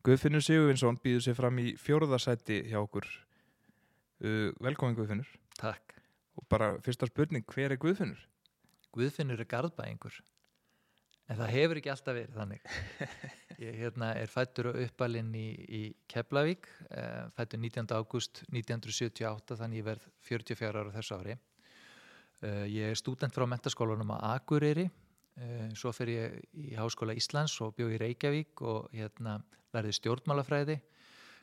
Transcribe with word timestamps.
Guðfinnur 0.00 0.40
Sigurvinsson 0.40 0.96
býður 1.04 1.24
sér 1.26 1.36
fram 1.36 1.58
í 1.60 1.74
fjóruðarsæti 1.76 2.62
hjá 2.70 2.78
okkur. 2.80 3.04
Uh, 4.24 4.48
velkomin 4.64 4.96
Guðfinnur. 4.96 5.28
Takk. 5.60 5.92
Og 6.40 6.46
bara 6.48 6.70
fyrsta 6.84 7.08
spurning, 7.10 7.44
hver 7.44 7.74
er 7.74 7.80
Guðfinnur? 7.80 8.22
Guðfinnur 8.96 9.42
er 9.42 9.48
garðbæingur. 9.50 10.16
En 11.30 11.36
það 11.38 11.52
hefur 11.52 11.78
ekki 11.78 11.92
alltaf 11.92 12.16
verið 12.16 12.38
þannig. 12.38 12.64
Ég 13.66 13.76
hérna, 13.76 14.14
er 14.16 14.32
fættur 14.32 14.70
og 14.72 14.80
uppalinn 14.86 15.34
í, 15.36 15.46
í 15.68 15.82
Keflavík, 16.08 16.64
eh, 16.96 17.26
fættur 17.36 17.60
19. 17.60 17.92
ágúst 17.92 18.40
1978, 18.48 19.58
þannig 19.60 19.82
ég 19.82 19.86
verð 19.90 20.06
44 20.24 20.80
ára 20.80 20.94
þessu 20.94 21.18
ári. 21.20 21.36
Eh, 22.40 22.64
ég 22.72 22.88
er 22.88 22.96
stúdent 22.96 23.36
frá 23.36 23.44
mentaskólanum 23.44 24.14
á 24.16 24.32
Akureyri, 24.32 24.88
svo 25.78 25.92
fer 25.96 26.10
ég 26.12 26.34
í 26.52 26.74
Háskóla 26.76 27.14
Íslands 27.16 27.54
og 27.64 27.74
bjóð 27.78 27.94
í 27.96 28.00
Reykjavík 28.02 28.60
og 28.66 28.90
hérna 28.92 29.38
lærði 29.74 29.94
stjórnmálafræði, 29.98 30.76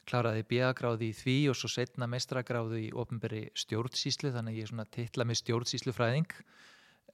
kláraði 0.07 0.45
BA-gráði 0.48 1.11
í 1.11 1.16
því 1.16 1.38
og 1.52 1.57
svo 1.59 1.71
setna 1.71 2.08
mestragráði 2.09 2.85
í 2.88 2.94
ofnberi 2.95 3.47
stjórnsýslu, 3.58 4.31
þannig 4.35 4.59
ég 4.59 4.67
er 4.67 4.71
svona 4.71 4.88
titla 4.97 5.27
með 5.27 5.41
stjórnsýslufræðing. 5.41 6.38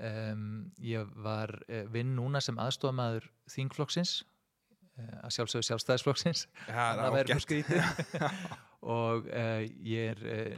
Um, 0.04 0.46
ég 0.82 1.10
var 1.22 1.54
uh, 1.68 1.84
vinn 1.94 2.16
núna 2.18 2.42
sem 2.42 2.58
aðstofamæður 2.58 3.28
þingflokksins 3.54 4.24
uh, 4.24 5.20
að 5.28 5.36
sjálfsögðu 5.36 5.68
sjálfstæðisflokksins. 5.70 6.48
Ja, 6.66 6.88
það 6.98 7.18
verður 7.20 7.38
nú 7.38 7.44
skrítið 7.46 8.32
og 8.98 9.30
uh, 9.30 9.62
ég 9.86 10.16
er 10.16 10.58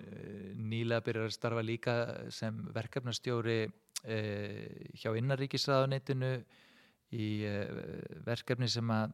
nýlega 0.56 1.04
byrjar 1.04 1.28
að 1.28 1.36
starfa 1.36 1.66
líka 1.68 1.98
sem 2.34 2.64
verkefnastjóri 2.76 3.60
hjá 4.04 5.10
innaríkisraðunitinu 5.18 6.32
í 7.16 7.30
verkefni 8.26 8.68
sem 8.70 8.92
að 8.94 9.14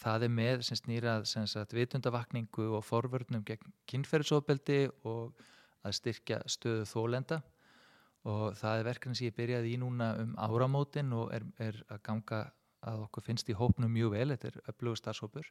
það 0.00 0.26
er 0.26 0.32
með 0.32 0.62
sem 0.66 0.78
snýrað 0.80 1.26
sem 1.30 1.46
sagt, 1.48 1.74
vitundavakningu 1.76 2.68
og 2.76 2.84
forvörnum 2.84 3.44
gegn 3.46 3.72
kynferðsofbeldi 3.88 4.80
og 5.08 5.38
að 5.86 5.96
styrkja 6.00 6.40
stöðu 6.50 6.86
þólenda 6.90 7.40
og 8.26 8.56
það 8.58 8.80
er 8.80 8.88
verkefni 8.90 9.18
sem 9.18 9.28
ég 9.30 9.36
byrjaði 9.36 9.72
í 9.72 9.80
núna 9.80 10.12
um 10.22 10.34
áramótin 10.42 11.12
og 11.16 11.30
er, 11.34 11.46
er 11.62 11.78
að 11.88 12.02
ganga 12.08 12.42
að 12.86 13.04
okkur 13.06 13.26
finnst 13.28 13.48
í 13.50 13.56
hópnum 13.56 13.92
mjög 13.92 14.12
vel, 14.14 14.28
þetta 14.34 14.50
er 14.50 14.58
öflugur 14.72 15.00
starfsópur 15.00 15.50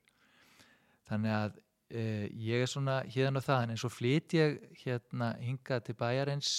þannig 1.08 1.36
að 1.36 1.58
e, 1.90 2.04
ég 2.48 2.64
er 2.64 2.72
svona 2.72 3.00
hérna 3.08 3.42
og 3.42 3.48
það 3.48 3.72
en 3.72 3.82
svo 3.82 3.92
flyt 3.92 4.36
ég 4.38 4.60
hérna 4.84 5.34
hingað 5.42 5.88
til 5.88 5.98
bæjarins 6.00 6.52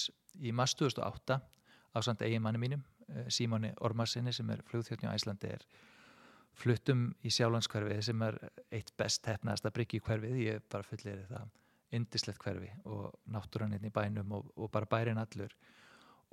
í 0.42 0.52
mars 0.52 0.74
2008 0.78 1.38
á 1.96 1.98
samt 2.04 2.22
eiginmanni 2.26 2.60
mínum 2.60 2.82
e, 3.08 3.26
Símóni 3.32 3.72
Ormarsinni 3.80 4.34
sem 4.36 4.50
er 4.52 4.62
flugþjóttni 4.68 5.08
á 5.08 5.16
Æslandi 5.16 5.52
er 5.56 5.64
fluttum 6.56 7.08
í 7.24 7.32
sjálfanskverfið 7.32 8.02
sem 8.04 8.22
er 8.26 8.38
eitt 8.74 8.92
best 8.98 9.26
hefnaðasta 9.28 9.72
bryggi 9.74 10.00
hverfið, 10.04 10.36
ég 10.40 10.60
er 10.60 10.68
bara 10.72 10.86
fullir 10.86 11.24
það. 11.30 11.50
Indislegt 11.96 12.42
hverfi 12.42 12.68
og 12.90 13.12
náttúranninn 13.30 13.84
í 13.86 13.92
bænum 13.94 14.32
og, 14.34 14.48
og 14.58 14.70
bara 14.74 14.88
bærin 14.90 15.20
allur. 15.22 15.52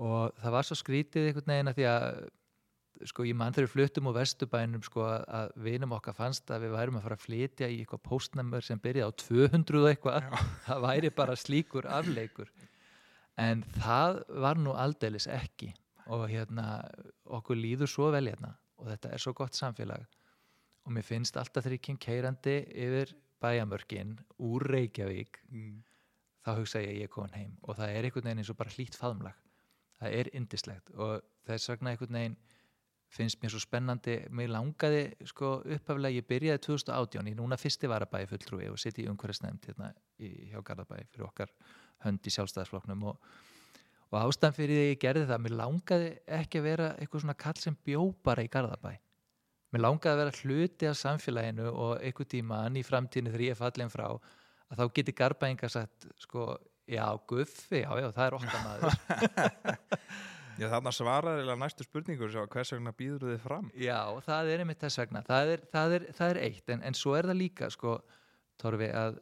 Og 0.02 0.32
það 0.42 0.56
var 0.56 0.66
svo 0.68 0.78
skrítið 0.80 1.28
einhvern 1.30 1.52
veginn 1.54 1.70
að 1.70 1.78
því 1.78 1.86
að 1.92 2.08
sko 3.10 3.26
ég 3.28 3.38
mann 3.38 3.54
þegar 3.54 3.68
við 3.68 3.74
fluttum 3.74 4.10
úr 4.10 4.18
vestubænum 4.18 4.84
sko 4.86 5.06
að 5.06 5.54
vinum 5.66 5.94
okkar 5.98 6.16
fannst 6.18 6.50
að 6.54 6.66
við 6.66 6.76
værum 6.78 6.98
að 6.98 7.06
fara 7.06 7.18
að 7.20 7.26
flytja 7.28 7.70
í 7.70 7.80
eitthvað 7.82 8.04
postnummer 8.08 8.66
sem 8.66 8.82
byrjaði 8.82 9.14
á 9.14 9.20
200 9.22 9.80
og 9.82 9.90
eitthvað. 9.92 10.28
Það 10.68 10.84
væri 10.88 11.14
bara 11.22 11.38
slíkur 11.38 11.90
afleikur 12.00 12.52
en 13.40 13.64
það 13.80 14.22
var 14.44 14.60
nú 14.62 14.76
aldeilis 14.78 15.28
ekki. 15.32 15.72
Og 16.12 16.28
hérna 16.28 16.84
okkur 17.24 17.58
líður 17.58 17.90
svo 17.90 18.10
vel 18.12 18.28
hérna. 18.28 18.54
Og 18.82 18.90
þetta 18.92 19.14
er 19.14 19.24
svo 19.24 19.34
gott 19.38 19.56
samfélag. 19.56 20.04
Og 20.84 20.92
mér 20.92 21.06
finnst 21.08 21.38
alltaf 21.40 21.70
kem 21.82 21.98
keirandi 21.98 22.58
yfir 22.68 23.16
bæjamörkin 23.44 24.18
úr 24.40 24.68
Reykjavík. 24.68 25.40
Mm. 25.50 25.82
þá 26.44 26.58
hugsa 26.60 26.80
ég 26.84 26.90
að 26.90 26.98
ég 26.98 27.08
er 27.08 27.12
komin 27.12 27.36
heim. 27.38 27.52
Og 27.64 27.78
það 27.78 27.90
er 27.90 28.04
einhvern 28.04 28.26
veginn 28.28 28.42
eins 28.44 28.50
og 28.52 28.58
bara 28.60 28.74
hlýtt 28.76 28.98
faðumlag 29.00 29.38
það 30.04 30.18
er 30.20 30.30
indislegt 30.36 30.92
og 31.00 31.24
þess 31.48 31.72
vegna 31.72 31.94
einhvern 31.94 32.18
veginn 32.18 32.38
finnst 33.14 33.42
mér 33.44 33.54
svo 33.54 33.62
spennandi, 33.62 34.18
mér 34.34 34.52
langaði 34.56 35.04
sko 35.30 35.56
upphaflega, 35.62 36.18
ég 36.18 36.28
byrjaði 36.30 36.64
2018 36.66 37.30
í 37.30 37.36
núna 37.38 37.60
fyrsti 37.62 37.90
varabæi 37.92 38.26
fulltrúi 38.30 38.68
og 38.72 38.80
sitt 38.82 39.00
í 39.02 39.08
umhverfisnefnd 39.12 39.70
hérna 39.70 39.92
hjá 40.18 40.60
Garðabæi 40.66 41.06
fyrir 41.12 41.28
okkar 41.28 41.54
hönd 42.06 42.26
í 42.26 42.34
sjálfstæðarsfloknum 42.34 43.06
og, 43.12 43.32
og 44.10 44.20
ástæðan 44.24 44.58
fyrir 44.58 44.82
því 44.82 44.90
ég 44.90 45.02
gerði 45.06 45.30
það, 45.30 45.44
mér 45.46 45.58
langaði 45.62 46.12
ekki 46.42 46.62
að 46.62 46.68
vera 46.72 46.92
eitthvað 46.98 47.26
svona 47.26 47.40
kall 47.46 47.58
sem 47.62 47.80
bjó 47.86 48.10
bara 48.26 48.46
í 48.46 48.52
Garðabæi 48.54 48.96
mér 49.74 49.86
langaði 49.86 50.14
að 50.14 50.22
vera 50.24 50.38
hluti 50.42 50.90
af 50.90 51.00
samfélaginu 51.00 51.72
og 51.72 51.96
einhver 52.02 52.30
tíman 52.34 52.82
í 52.82 52.86
framtíðinu 52.86 53.34
þegar 53.34 53.48
ég 53.48 53.56
er 53.56 53.62
fallin 53.62 53.94
frá 53.94 54.08
að 54.10 54.80
þá 54.80 54.86
geti 54.98 55.18
Garðbæinga 55.22 55.70
sagt 55.70 56.10
sko 56.22 56.54
Já, 56.84 57.16
guffi, 57.28 57.80
já, 57.80 57.92
já, 57.96 58.10
það 58.12 58.26
er 58.26 58.36
okkar 58.36 58.64
maður 58.66 58.96
Já, 60.60 60.68
þarna 60.70 60.92
svarar 60.94 61.42
eða 61.42 61.56
næstu 61.58 61.86
spurningur 61.86 62.34
hvers 62.52 62.74
vegna 62.76 62.94
býður 62.96 63.32
þið 63.32 63.40
fram? 63.42 63.70
Já, 63.80 64.00
það 64.26 64.52
er 64.54 64.64
einmitt 64.64 64.84
þess 64.84 65.02
vegna 65.02 65.24
það 65.26 65.54
er, 65.56 65.64
það 65.74 65.96
er, 65.98 66.08
það 66.18 66.34
er 66.34 66.40
eitt, 66.48 66.66
en, 66.70 66.84
en 66.86 66.98
svo 66.98 67.16
er 67.18 67.30
það 67.30 67.40
líka 67.40 67.70
sko, 67.74 67.96
Torfi, 68.62 68.90
að 68.94 69.18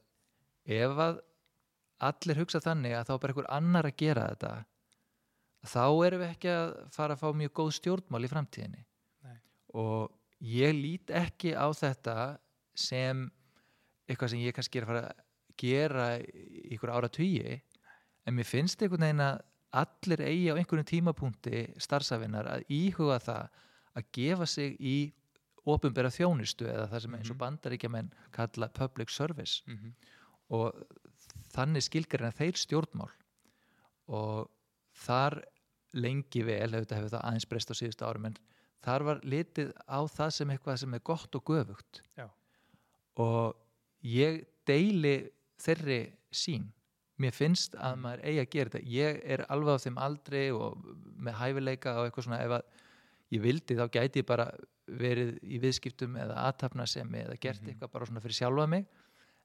ef 0.67 1.01
að 1.05 1.21
allir 2.01 2.41
hugsa 2.41 2.61
þannig 2.63 2.95
að 2.97 3.07
þá 3.07 3.13
er 3.13 3.21
bara 3.23 3.33
einhver 3.33 3.49
annar 3.57 3.87
að 3.87 3.97
gera 4.01 4.27
þetta 4.33 4.53
þá 5.71 5.83
erum 6.07 6.23
við 6.23 6.31
ekki 6.31 6.53
að 6.55 6.71
fara 6.95 7.15
að 7.15 7.21
fá 7.21 7.27
mjög 7.37 7.53
góð 7.59 7.73
stjórnmál 7.77 8.25
í 8.25 8.31
framtíðinni 8.31 8.83
Nei. 9.27 9.37
og 9.77 10.47
ég 10.51 10.73
lít 10.77 11.13
ekki 11.13 11.53
á 11.53 11.69
þetta 11.77 12.15
sem 12.77 13.27
eitthvað 14.09 14.33
sem 14.33 14.41
ég 14.41 14.57
kannski 14.57 14.81
er 14.81 14.87
að 14.87 14.91
fara 14.91 15.03
að 15.11 15.27
gera 15.61 16.07
ykkur 16.73 16.93
ára 16.95 17.11
tugi 17.13 17.59
en 18.25 18.37
mér 18.37 18.49
finnst 18.49 18.81
einhvern 18.81 19.05
veginn 19.05 19.25
að 19.25 19.43
allir 19.71 20.21
eigi 20.25 20.51
á 20.51 20.55
einhvern 20.59 20.87
tímapunkti 20.87 21.65
starfsafinnar 21.79 22.49
að 22.51 22.65
íhuga 22.75 23.19
það 23.23 23.59
að 23.99 24.07
gefa 24.17 24.47
sig 24.47 24.75
í 24.79 24.97
ofinbæra 25.71 26.11
þjónustu 26.11 26.67
eða 26.67 26.87
það 26.91 27.03
sem 27.03 27.15
eins 27.17 27.29
og 27.29 27.35
mhm. 27.35 27.41
bandaríkjaman 27.43 28.11
kalla 28.35 28.69
public 28.73 29.09
service 29.13 29.61
mm 29.67 29.77
-hmm. 29.77 29.93
og 30.49 30.83
þannig 31.53 31.83
skilgar 31.85 32.25
en 32.25 32.37
þeir 32.39 32.57
stjórnmál 32.57 33.11
og 34.07 34.49
þar 34.93 35.41
lengi 35.93 36.43
vel 36.43 36.71
hefur 36.73 37.09
það 37.09 37.21
aðeins 37.21 37.47
breyst 37.49 37.71
á 37.71 37.75
síðustu 37.75 38.05
árum 38.05 38.25
en 38.25 38.37
þar 38.81 39.03
var 39.03 39.19
litið 39.23 39.73
á 39.87 39.99
það 40.07 40.29
sem 40.35 40.49
eitthvað 40.49 40.77
sem 40.77 40.93
er 40.93 41.03
gott 41.03 41.35
og 41.35 41.43
göfugt 41.45 42.01
Já. 42.17 42.27
og 43.15 43.55
ég 44.01 44.45
deili 44.65 45.31
þeirri 45.61 46.01
sín 46.31 46.71
mér 47.21 47.35
finnst 47.35 47.75
að 47.77 47.95
mm. 47.95 48.03
maður 48.05 48.23
eigi 48.27 48.41
að 48.41 48.51
gera 48.55 48.73
þetta. 48.73 48.91
Ég 48.95 49.21
er 49.35 49.45
alveg 49.53 49.77
á 49.77 49.83
þeim 49.85 49.99
aldrei 50.01 50.43
og 50.55 50.85
með 51.21 51.37
hæfileika 51.39 51.95
og 51.99 52.07
eitthvað 52.07 52.27
svona 52.27 52.41
ef 52.45 52.55
að 52.57 52.65
ég 53.31 53.43
vildi 53.45 53.77
þá 53.79 53.85
gæti 53.93 54.21
ég 54.21 54.27
bara 54.27 54.47
verið 54.91 55.35
í 55.43 55.59
viðskiptum 55.61 56.17
eða 56.19 56.39
aðtapna 56.49 56.87
sem 56.89 57.15
eða 57.15 57.37
gert 57.37 57.61
mm 57.61 57.65
-hmm. 57.65 57.73
eitthvað 57.73 57.93
bara 57.93 58.05
svona 58.09 58.23
fyrir 58.23 58.39
sjálfa 58.39 58.67
mig. 58.67 58.87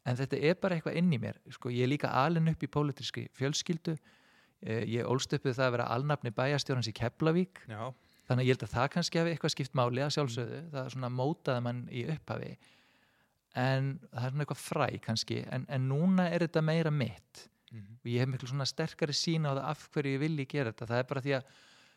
En 0.06 0.16
þetta 0.16 0.38
er 0.38 0.54
bara 0.54 0.76
eitthvað 0.76 0.97
inn 1.00 1.12
í 1.12 1.19
mér. 1.19 1.38
Sko, 1.50 1.70
ég 1.70 1.82
er 1.82 1.91
líka 1.91 2.09
alin 2.09 2.48
upp 2.48 2.62
í 2.62 2.70
pólitíski 2.70 3.28
fjölskyldu. 3.34 3.97
Eh, 4.62 4.84
ég 4.87 5.06
ólst 5.06 5.32
upp 5.32 5.44
við 5.44 5.56
það 5.58 5.66
að 5.66 5.75
vera 5.76 5.91
alnafni 5.91 6.31
bæjastjórnans 6.31 6.88
í 6.88 6.93
Keflavík. 6.97 7.66
Já. 7.69 7.94
þannig 8.26 8.43
að 8.43 8.47
ég 8.47 8.56
held 8.56 8.62
að 8.62 8.75
það 8.75 8.88
kannski 8.91 9.19
hefði 9.19 9.31
eitthvað 9.31 9.50
skipt 9.54 9.75
máli 9.78 10.03
að 10.03 10.14
sjálfsögðu, 10.16 10.56
mm. 10.62 10.70
það 10.70 10.88
svona 10.91 11.10
mótaði 11.14 11.62
mann 11.62 11.82
í 11.94 12.00
upphafi. 12.10 12.56
En 13.54 14.00
það 14.10 14.25
er 14.25 14.31
svona 14.32 14.43
eitthvað 14.43 14.64
fræ 14.64 14.98
kannski. 15.04 15.37
En, 15.47 15.66
en 15.69 15.88
núna 15.88 16.26
er 16.31 16.43
þetta 16.43 16.62
meira 16.66 16.91
mitt 16.91 17.47
mm 17.71 17.78
-hmm. 17.78 17.97
og 18.04 18.06
ég 18.10 18.19
hef 18.21 18.28
miklu 18.28 18.49
svona 18.49 18.66
sterkari 18.66 19.12
sína 19.12 19.53
á 19.53 19.56
það 19.59 19.65
af 19.71 19.88
hverju 19.93 20.15
ég 20.15 20.21
vilji 20.21 20.47
gera 20.47 20.72
þetta. 20.72 20.87
Það 20.87 20.99
er 20.99 21.09
bara 21.10 21.21
því 21.21 21.32
að 21.37 21.44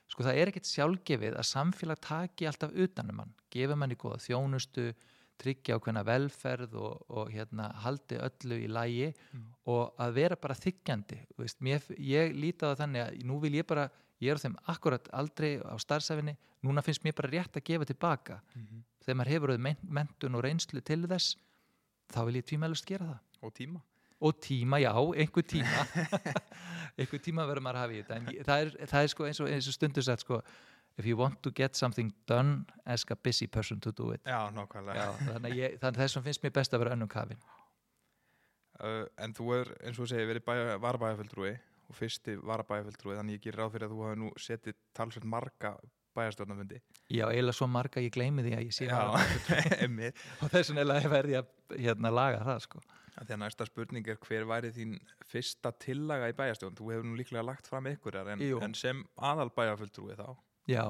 sko 0.09 0.24
það 0.24 0.38
er 0.38 0.47
ekkert 0.47 0.66
sjálfgefið 0.66 1.38
að 1.38 1.52
samfélag 1.53 2.00
taki 2.02 2.47
alltaf 2.47 2.72
utanum 2.74 3.16
mann. 3.16 3.34
Gefa 3.52 3.75
manni 3.75 3.96
góða 3.96 4.18
þjónustu 4.18 4.94
tryggja 5.40 5.78
ákveðna 5.78 6.03
velferð 6.03 6.75
og, 6.75 7.03
og 7.16 7.32
hérna, 7.32 7.70
haldi 7.84 8.20
öllu 8.20 8.59
í 8.59 8.67
lægi 8.67 9.09
mm. 9.14 9.46
og 9.72 10.02
að 10.03 10.16
vera 10.17 10.35
bara 10.35 10.58
þykjandi 10.59 11.20
veist, 11.40 11.61
mér, 11.64 11.85
ég 11.96 12.35
líti 12.35 12.67
á 12.67 12.72
það 12.73 12.82
þannig 12.84 13.03
að 13.05 13.20
nú 13.29 13.40
vil 13.40 13.53
ég 13.55 13.67
bara, 13.70 13.88
ég 14.20 14.34
er 14.34 14.41
á 14.41 14.44
þeim 14.44 14.58
akkurat 14.73 15.08
aldrei 15.16 15.52
á 15.64 15.76
starfsæfinni, 15.79 16.35
núna 16.66 16.84
finnst 16.84 17.05
mér 17.05 17.16
bara 17.16 17.32
rétt 17.32 17.55
að 17.55 17.67
gefa 17.72 17.88
tilbaka. 17.88 18.41
Mm 18.55 18.66
-hmm. 18.66 18.84
þegar 19.05 19.20
maður 19.22 19.34
hefur 19.34 19.58
mentun 19.82 20.35
og 20.35 20.44
reynslu 20.44 20.82
til 20.82 21.08
þess 21.08 21.38
þá 22.11 22.26
vil 22.26 22.35
ég 22.35 22.46
tvímælust 22.46 22.85
gera 22.85 23.05
það. 23.05 23.20
Og 23.40 23.53
tíma 23.53 23.79
og 24.20 24.42
tíma, 24.44 24.82
já, 24.84 24.92
einhver 25.16 25.46
tíma. 25.48 25.86
Einhver 27.00 27.22
tíma 27.24 27.46
verður 27.48 27.64
maður 27.64 27.78
að 27.80 27.86
hafa 27.86 27.94
í 27.94 28.02
þetta. 28.02 28.16
En 28.18 28.48
það 28.48 28.64
er, 28.66 28.74
það 28.92 29.06
er 29.06 29.14
sko 29.14 29.28
eins 29.30 29.40
og, 29.40 29.48
eins 29.54 29.70
og 29.72 29.76
stundu 29.78 30.04
sett 30.04 30.26
sko 30.26 30.42
if 31.00 31.08
you 31.08 31.16
want 31.16 31.40
to 31.46 31.52
get 31.56 31.80
something 31.80 32.12
done 32.28 32.66
ask 32.86 33.12
a 33.12 33.16
busy 33.16 33.48
person 33.48 33.80
to 33.80 33.94
do 33.96 34.12
it. 34.12 34.22
Já, 34.28 34.50
nokkvæmlega 34.52 35.06
þannig, 35.30 35.80
að 35.80 36.20
finnst 36.26 36.44
mér 36.44 36.56
best 36.60 36.76
að 36.76 36.84
vera 36.84 36.98
önnum 36.98 37.12
kafin 37.12 37.40
uh, 38.84 39.06
en 39.20 39.36
þú 39.36 39.54
er, 39.60 39.72
eins 39.84 39.98
og 39.98 40.06
þú 40.06 40.10
segir, 40.14 40.30
verið 40.30 40.82
varabæðaföldrúi 40.84 41.54
og 41.90 41.98
fyrsti 41.98 42.36
varabæðaföldrúi 42.44 43.18
þannig 43.18 43.40
ég 43.40 43.48
ger 43.48 43.60
ráð 43.60 43.74
fyrir 43.76 43.88
að 43.88 43.96
þú 43.96 44.06
hafi 44.08 44.22
nú 44.24 44.32
setið 44.40 44.78
talsveit 44.98 45.28
marga 45.30 45.74
bæjarstjórnafundi 46.18 46.82
Já, 47.10 47.26
eiginlega 47.30 47.58
svo 47.58 47.70
marga 47.72 48.04
ég 48.04 48.14
gleymi 48.14 48.46
því 48.46 48.56
að 48.58 48.66
ég 48.68 48.76
sé 48.76 48.90
Já, 48.90 49.00
einmitt. 49.84 50.24
Og 50.44 50.52
þess 50.54 50.74
vegna 50.74 51.00
verði 51.10 51.40
að 51.40 51.54
hérna, 51.78 52.12
laga 52.14 52.44
það 52.46 52.66
sko. 52.68 52.84
Því 53.20 53.34
að 53.36 53.40
næsta 53.44 53.66
spurning 53.68 54.08
er 54.08 54.18
hver 54.24 54.46
væri 54.48 54.70
þín 54.72 54.96
fyrsta 55.28 55.72
tillaga 55.84 56.30
í 56.32 56.36
bæjarstjórn? 56.38 56.76
Þú 56.80 56.90
hefur 56.94 57.06
nú 57.10 57.18
líklega 57.20 57.44
lagt 57.44 57.68
fram 57.68 57.86
ykkur 57.92 58.16
en, 58.24 58.42
en 58.64 58.74
sem 58.78 59.04
aðal 59.18 59.50
bæjarfulltrúi 59.56 60.16
þá? 60.16 60.30
Já, 60.72 60.86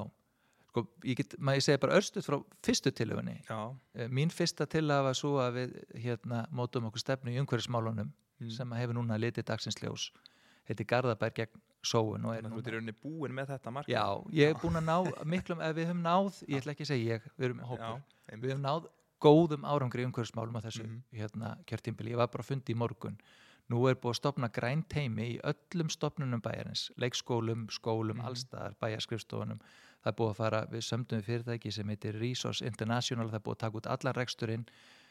sko, 0.69 0.83
ég 1.09 1.17
get, 1.17 1.33
maður 1.41 1.61
ég 1.61 1.65
segi 1.65 1.81
bara 1.81 1.97
örstuð 1.97 2.27
frá 2.27 2.37
fyrstu 2.67 2.91
tillögunni? 2.93 3.37
Já, 3.49 3.59
Eh, 3.95 4.07
Mín 4.07 4.29
fyrsta 4.29 4.67
tillaga 4.69 5.07
var 5.09 5.17
svo 5.17 5.37
að 5.41 5.57
við 5.57 5.73
hérna, 6.05 6.43
mótum 6.53 6.85
okkur 6.91 7.01
stefnu 7.01 7.33
í 7.33 7.39
umhverfismálunum 7.41 8.11
Mm. 8.39 8.51
sem 8.55 8.71
hefur 8.71 8.93
núna 8.95 9.17
litið 9.19 9.43
dagsins 9.49 9.75
ljós. 9.83 10.11
Heiti 10.69 10.85
Garðabær 10.87 11.33
gegn 11.35 11.59
sóun 11.83 12.23
er 12.31 12.45
þú 12.45 12.59
ert 12.61 12.67
í 12.69 12.71
rauninni 12.71 12.93
búin 13.03 13.33
með 13.35 13.49
þetta 13.51 13.71
markmið? 13.75 13.91
Já, 13.97 14.05
ég 14.31 14.53
er 14.53 14.61
búin 14.61 14.77
að 14.79 14.85
ná 14.87 15.25
miklum, 15.25 15.59
við 15.75 15.89
höfum 15.89 16.01
náð, 16.05 16.37
ég 16.47 16.61
ætla 16.61 16.71
ekki 16.71 16.85
að 16.85 16.91
segja 16.93 17.17
ég, 17.17 17.25
við 17.35 17.45
erum 17.49 17.59
hópur, 17.67 17.99
við 18.31 18.53
höfum 18.53 18.63
náð 18.63 18.87
góðum 19.21 19.65
árangri 19.67 20.03
í 20.03 20.07
umhverfismálum 20.07 20.55
á 20.55 20.61
þessu 20.63 20.83
Mhm. 20.85 21.03
hérna, 21.13 21.57
kjörtímbili, 21.65 22.11
ég 22.11 22.17
var 22.17 22.27
bara 22.27 22.43
að 22.43 22.47
fundi 22.47 22.73
í 22.73 22.75
morgun 22.75 23.17
nú 23.69 23.87
er 23.89 23.95
búið 23.95 24.15
að 24.15 24.15
stopna 24.15 24.49
græn 24.49 24.83
teimi 24.89 25.37
í 25.37 25.41
öllum 25.43 25.89
stopnunum 25.89 26.41
bæjarins 26.41 26.89
leikskólum, 26.97 27.67
skólum, 27.69 28.17
Mhm. 28.17 28.25
allstaðar 28.25 28.75
bæjarskriftstofunum, 28.81 29.59
það 30.03 30.07
er 30.07 30.13
búið 30.13 30.29
að 30.31 30.35
fara 30.35 30.65
við 30.65 30.81
sömdum 30.81 31.21
fyrirtæki 31.21 31.71
sem 31.71 31.87
heitir 31.87 32.19
Resource 32.19 32.65
International, 32.65 33.27
það 33.27 33.35
er 33.35 33.39
búið 33.39 33.55
að 33.55 33.59
taka 33.59 33.77
út 33.77 33.87
allan 33.87 34.13
reksturinn 34.15 34.65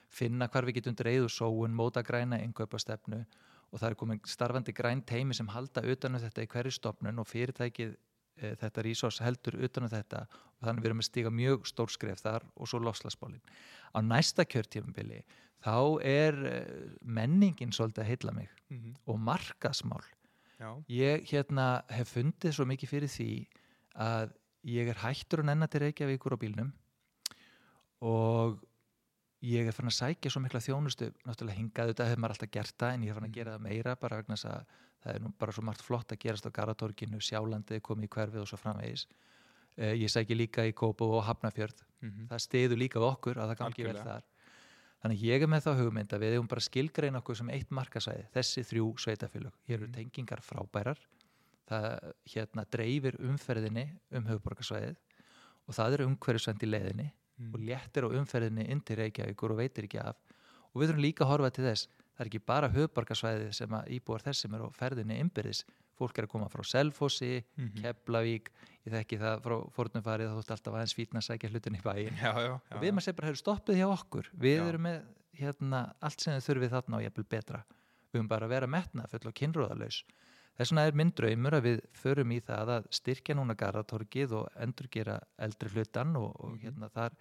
finna 0.08 0.48
hvar 0.48 0.64
við 0.64 0.74
getum 0.74 0.94
dreigðu 0.96 1.28
sóun, 1.28 1.74
móta 1.74 2.02
græna 2.02 2.42
innkaupastefnu 2.42 3.26
og 3.72 3.80
það 3.80 3.90
er 3.90 3.94
komin 3.94 4.20
starfandi 4.24 4.72
græn 4.72 5.02
teimi 5.04 5.34
sem 5.34 5.46
halda 5.46 5.82
utanum 5.82 6.20
þetta 6.20 6.42
í 6.42 6.48
hverju 6.48 6.72
stopnun 6.72 7.18
og 7.18 7.26
fyrirtækið 7.26 7.96
e, 8.40 8.54
þetta 8.60 8.82
Resource 8.86 9.24
heldur 9.24 9.58
utanum 9.64 9.90
þetta 9.92 10.26
og 10.30 10.66
þannig 10.66 10.82
við 10.82 10.90
erum 10.90 11.02
að 11.02 11.08
stiga 11.10 11.30
mjög 11.30 11.66
stór 11.66 11.90
skref 11.92 12.20
þar 12.24 12.46
og 12.56 12.68
svo 12.68 12.80
lofslagsbólin. 12.82 13.42
Á 13.94 13.98
næsta 14.02 14.44
kjörtímabili 14.44 15.22
þá 15.64 15.76
er 16.06 16.34
e, 16.46 16.58
menningin 17.02 17.70
svolítið 17.74 18.04
að 18.04 18.10
heilla 18.12 18.32
mig 18.32 18.48
Mhm. 18.70 18.94
og 19.06 19.18
markasmál. 19.18 20.04
Já, 20.60 20.84
Ég 20.88 21.24
hérna 21.30 21.82
hef 21.88 22.14
fundið 22.16 22.52
svo 22.52 22.64
mikið 22.66 22.88
fyrir 22.88 23.08
því 23.08 23.46
að 23.96 24.32
ég 24.64 24.88
er 24.88 24.94
hættur 24.94 25.40
að 25.40 25.44
nenna 25.44 25.66
til 25.66 25.80
Reykjavíkur 25.80 26.34
á 26.34 26.38
bílnum 26.38 26.72
og 28.02 28.58
ég 29.42 29.66
er 29.68 29.72
fann 29.72 29.86
að 29.90 29.96
sækja 29.98 30.30
svo 30.32 30.40
mikla 30.42 30.60
þjónustu 30.60 31.12
náttúrulega 31.26 31.58
hingað, 31.60 31.92
þetta 31.92 32.06
hefur 32.08 32.18
maður 32.24 32.34
alltaf 32.34 32.50
gert 32.50 32.74
það 32.78 32.94
en 32.94 33.02
ég 33.06 33.10
er 33.12 33.14
fann 33.18 33.28
að 33.28 33.36
gera 33.38 33.52
það 33.56 33.60
meira 33.68 33.94
bara 33.96 34.16
vegna 34.22 34.34
þess 34.36 34.48
að 34.50 34.64
það 35.04 35.14
er 35.14 35.20
nú 35.22 35.32
bara 35.38 35.52
svo 35.52 35.62
margt 35.62 35.82
flott 35.86 36.12
að 36.12 36.18
gerast 36.24 36.46
á 36.48 36.50
Garatorginu, 36.50 37.20
Sjálandið 37.22 37.80
komið 37.86 38.08
í 38.08 38.08
hverfið 38.16 38.40
og 38.42 38.48
svo 38.50 38.58
framvegis. 38.58 39.06
Eh, 39.78 39.94
ég 39.94 40.10
sækja 40.10 40.34
líka 40.36 40.64
í 40.66 40.72
Kópó 40.74 41.06
og 41.18 41.24
Hafnafjörð 41.28 41.84
Mhm. 42.02 42.26
það 42.30 42.38
stiður 42.42 42.78
líka 42.82 42.98
við 42.98 43.06
okkur 43.14 43.36
að 43.38 43.48
það 43.54 43.58
gangi 43.58 43.84
vel 43.84 43.94
þar. 44.02 44.22
Þannig 45.02 45.20
ég 45.22 45.42
er 45.42 45.46
með 45.46 45.62
þá 45.62 45.70
hugmynd 45.78 46.08
að 46.12 46.18
við 46.20 46.32
hefum 46.34 46.48
bara 46.48 46.60
skilgrein 46.60 47.16
okkur 47.22 47.36
sem 47.36 47.48
eitt 47.50 47.70
markasæði 47.70 48.26
þessi 48.34 48.64
þrjú 48.66 48.86
sveitafélög, 48.98 49.52
hér 49.68 49.74
eru 49.78 49.86
Mhm. 49.86 49.92
tengingar 49.94 50.40
frábærar. 50.42 50.98
Það 51.68 52.12
hérna 52.26 52.64
dreifir 52.70 53.16
umferðinni 53.20 53.98
um 54.10 54.24
höfuborgarsvæðið 54.24 54.96
og 55.68 55.74
það 55.74 55.92
er 55.92 56.06
umhverjusvend 56.06 56.62
í 56.62 56.66
leiðinni 56.66 57.12
Mhm. 57.38 57.54
og 57.54 57.60
léttir 57.60 58.02
á 58.04 58.08
umferðinni 58.18 58.68
inn 58.70 58.80
til 58.80 58.96
Reykjavíkur 58.98 59.50
og 59.54 59.58
veitir 59.58 59.84
ekki 59.86 60.00
af. 60.02 60.16
Og 60.74 60.82
við 60.82 60.90
þurfum 60.90 61.04
líka 61.04 61.24
að 61.24 61.30
horfa 61.32 61.50
til 61.54 61.64
þess 61.64 61.86
það 62.18 62.20
er 62.24 62.26
ekki 62.32 62.40
bara 62.46 62.68
höfuborgarsvæðið 62.68 63.52
sem 63.54 63.70
að 63.78 63.88
íbúar 63.94 64.22
þess 64.26 64.40
sem 64.42 64.54
er 64.54 64.60
á 64.66 64.68
ferðinni 64.74 65.18
innbyrðis. 65.22 65.64
Fólk 65.98 66.18
er 66.18 66.26
að 66.26 66.30
koma 66.30 66.48
frá 66.48 66.62
Selfossi, 66.66 67.44
Mhm. 67.56 67.82
Keflavík 67.82 68.50
ég 68.86 68.92
þekki 68.92 69.18
það 69.18 69.40
frá 69.42 69.56
fornumfarið 69.74 70.28
þá 70.28 70.34
þú 70.34 70.38
ert 70.38 70.50
alltaf 70.50 70.74
aðeins 70.74 70.94
fítna 70.94 71.18
að 71.20 71.26
sækja 71.28 71.50
hlutin 71.50 71.76
í 71.78 71.82
bæin 71.82 72.16
Já, 72.18 72.32
já, 72.34 72.60
já, 72.70 72.76
og 72.76 72.82
við 72.82 72.92
maður 72.92 73.02
segir 73.06 73.16
bara, 73.16 73.28
hefur 73.28 73.42
stoppið 73.42 73.76
hjá 73.76 73.88
okkur. 73.98 74.26
Við 74.38 74.60
erum 74.68 74.82
með 74.82 75.02
hérna, 75.38 75.94
allt 76.02 76.20
sem 76.20 76.34
þið 76.40 76.46
þurfið 76.48 76.70
þarna 76.74 76.96
og 76.96 77.02
jafnvel 77.02 77.24
betra. 77.28 77.64
Við 78.12 78.20
höfum 78.20 78.28
bara 78.28 78.46
að 78.46 78.50
vera 78.50 78.66
metna 78.66 79.06
full 79.08 79.26
og 79.28 79.34
kynróðalaus 79.34 80.02
þess 80.58 80.72
vegna 80.72 80.86
er 80.90 80.96
minn 80.98 81.12
draumur 81.14 81.54
að 81.58 81.66
við 81.68 81.82
förum 81.94 82.32
í 82.34 82.40
það 82.42 82.72
að 82.76 82.88
styrkja 82.98 83.34
núna 83.38 83.54
Garðatorgið 83.58 84.32
og 84.40 84.48
endurgera 84.64 85.20
eldri 85.38 85.68
hlutan 85.74 86.16
og, 86.18 86.32
og 86.40 86.50
Mhm. 86.56 86.62
hérna 86.64 86.88
þar 86.90 87.14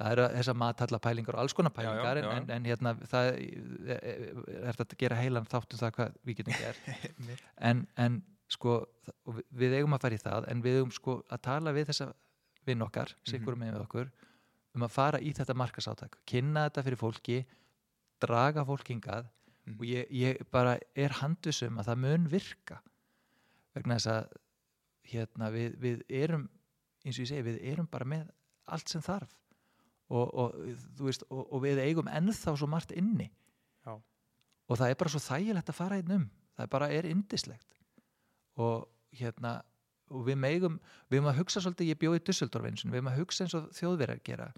það 0.00 0.12
eru 0.16 0.26
þessar 0.38 0.56
mathallapælingar 0.56 1.34
og 1.36 1.40
alls 1.44 1.52
konar 1.52 1.72
Já, 1.76 1.82
já, 1.82 2.02
pælingar 2.02 2.16
já. 2.24 2.36
En, 2.36 2.50
en 2.50 2.64
hérna 2.64 2.94
það 3.04 3.26
er, 3.36 4.32
er 4.64 4.72
þetta 4.80 4.94
að 4.96 4.98
gera 5.04 5.16
heilan 5.20 5.46
þáttum 5.46 5.78
það 5.82 5.92
hvað 5.98 6.14
við 6.24 6.36
getum 6.40 6.54
gert 6.56 6.80
en, 7.70 7.86
en 7.96 8.22
sko 8.50 8.78
við- 9.52 9.76
eigum 9.78 9.94
að 9.94 10.00
fara 10.06 10.16
í 10.16 10.22
það 10.24 10.48
en 10.50 10.62
við 10.64 10.78
eigum 10.80 10.90
sko 10.96 11.18
að 11.30 11.42
tala 11.42 11.72
við 11.76 11.86
þessa 11.92 12.12
vinn 12.66 12.82
okkar, 12.82 13.12
Mhm. 13.28 13.58
með 13.60 13.72
við 13.76 13.84
okkur 13.86 14.10
um 14.74 14.82
að 14.86 14.90
fara 14.90 15.18
í 15.20 15.32
þetta 15.36 15.54
markasátak 15.54 16.16
kynna 16.26 16.68
þetta 16.70 16.82
fyrir 16.86 16.98
fólki 17.00 17.38
draga 18.20 18.64
fólk 18.64 18.90
Mhm. 19.66 19.76
og 19.78 19.84
ég, 19.86 20.06
ég 20.10 20.40
bara 20.50 20.78
er 20.96 21.12
handvisum 21.20 21.78
að 21.78 21.90
það 21.90 22.00
mun 22.04 22.28
virka. 22.30 22.80
Vegna 23.74 23.98
þess 23.98 24.06
að 24.06 24.32
hérna 25.10 25.50
við, 25.50 25.76
við 25.80 26.02
erum 26.08 26.48
eins 27.04 27.16
og 27.16 27.24
ég 27.24 27.30
segi, 27.30 27.46
við 27.46 27.60
erum 27.72 27.88
bara 27.90 28.04
með 28.04 28.30
allt 28.70 28.88
sem 28.88 29.02
þarf. 29.02 29.32
Og, 30.10 30.34
og, 30.34 30.54
veist, 30.98 31.22
og, 31.30 31.44
og 31.54 31.62
við 31.62 31.78
eigum 31.84 32.08
ennþá 32.10 32.56
svo 32.58 32.66
margt 32.66 32.92
inni. 32.92 33.30
Já. 33.86 33.94
og 34.68 34.78
það 34.78 34.90
er 34.90 34.98
bara 35.00 35.10
svo 35.10 35.20
þægilegt 35.22 35.70
að 35.70 35.78
fara 35.78 35.96
einn 35.98 36.12
um. 36.14 36.30
Það 36.56 36.64
er 36.66 36.70
bara 36.70 36.88
er 36.92 37.06
indislegt 37.08 37.78
og 38.60 38.88
hérna 39.16 39.62
og 40.10 40.26
við 40.26 40.36
megum, 40.36 40.76
við 41.08 41.20
megum 41.20 41.30
að 41.30 41.38
hugsa 41.38 41.62
svolítið, 41.62 41.92
ég 41.94 41.98
bjóði 41.98 42.20
í 42.20 42.24
Dusseldorf 42.26 42.66
eins 42.66 42.82
og 42.84 42.90
við 42.90 42.96
megum 42.98 43.12
að 43.12 43.20
hugsa 43.22 43.44
eins 43.46 43.54
og 43.54 43.70
þjóðverjar 43.78 44.20
gera. 44.26 44.48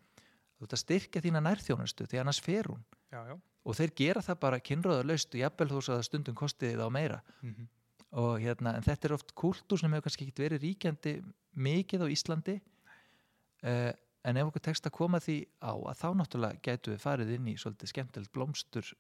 Þú 0.57 0.67
ert 0.67 0.75
að 0.75 0.83
styrkja 0.83 1.23
þína 1.23 1.43
nærþjónustu 1.45 2.09
því 2.09 2.21
annars 2.23 2.41
fer 2.43 2.71
hún. 2.73 2.83
Já, 3.13 3.21
já 3.29 3.37
og 3.63 3.79
þeir 3.79 3.95
gera 3.99 4.23
það 4.25 4.41
bara 4.43 4.61
kynröðalaust 4.65 5.35
og 5.35 5.43
jafnvel 5.43 5.69
svo 5.71 5.81
að 5.83 6.01
það 6.01 6.09
stundum 6.09 6.39
kostiði 6.39 6.79
þá 6.81 6.87
meira. 6.91 7.23
Mhm. 7.43 7.71
og 8.13 8.43
hérna, 8.43 8.75
en 8.77 8.85
þetta 8.85 9.09
er 9.09 9.13
oft 9.15 9.31
kúltúr 9.33 9.81
sem 9.81 9.93
hefur 9.93 10.05
kannski 10.05 10.27
ekkert 10.27 10.41
verið 10.43 10.65
ríkjandi 10.67 11.13
mikið 11.57 12.03
á 12.05 12.13
Íslandi. 12.13 12.61
Uh, 13.65 13.93
en 14.29 14.37
ef 14.37 14.51
okkur 14.51 14.61
tekst 14.67 14.87
að 14.87 14.93
koma 14.99 15.21
því 15.23 15.37
á 15.65 15.73
að 15.73 15.97
þá 15.97 16.09
náttúrulega 16.19 16.61
gætu 16.61 16.93
við 16.93 17.01
farið 17.01 17.33
inn 17.39 17.49
í 17.49 17.57
svolítið 17.57 17.89
skemmtilegt 17.89 18.33
blómstur 18.35 18.93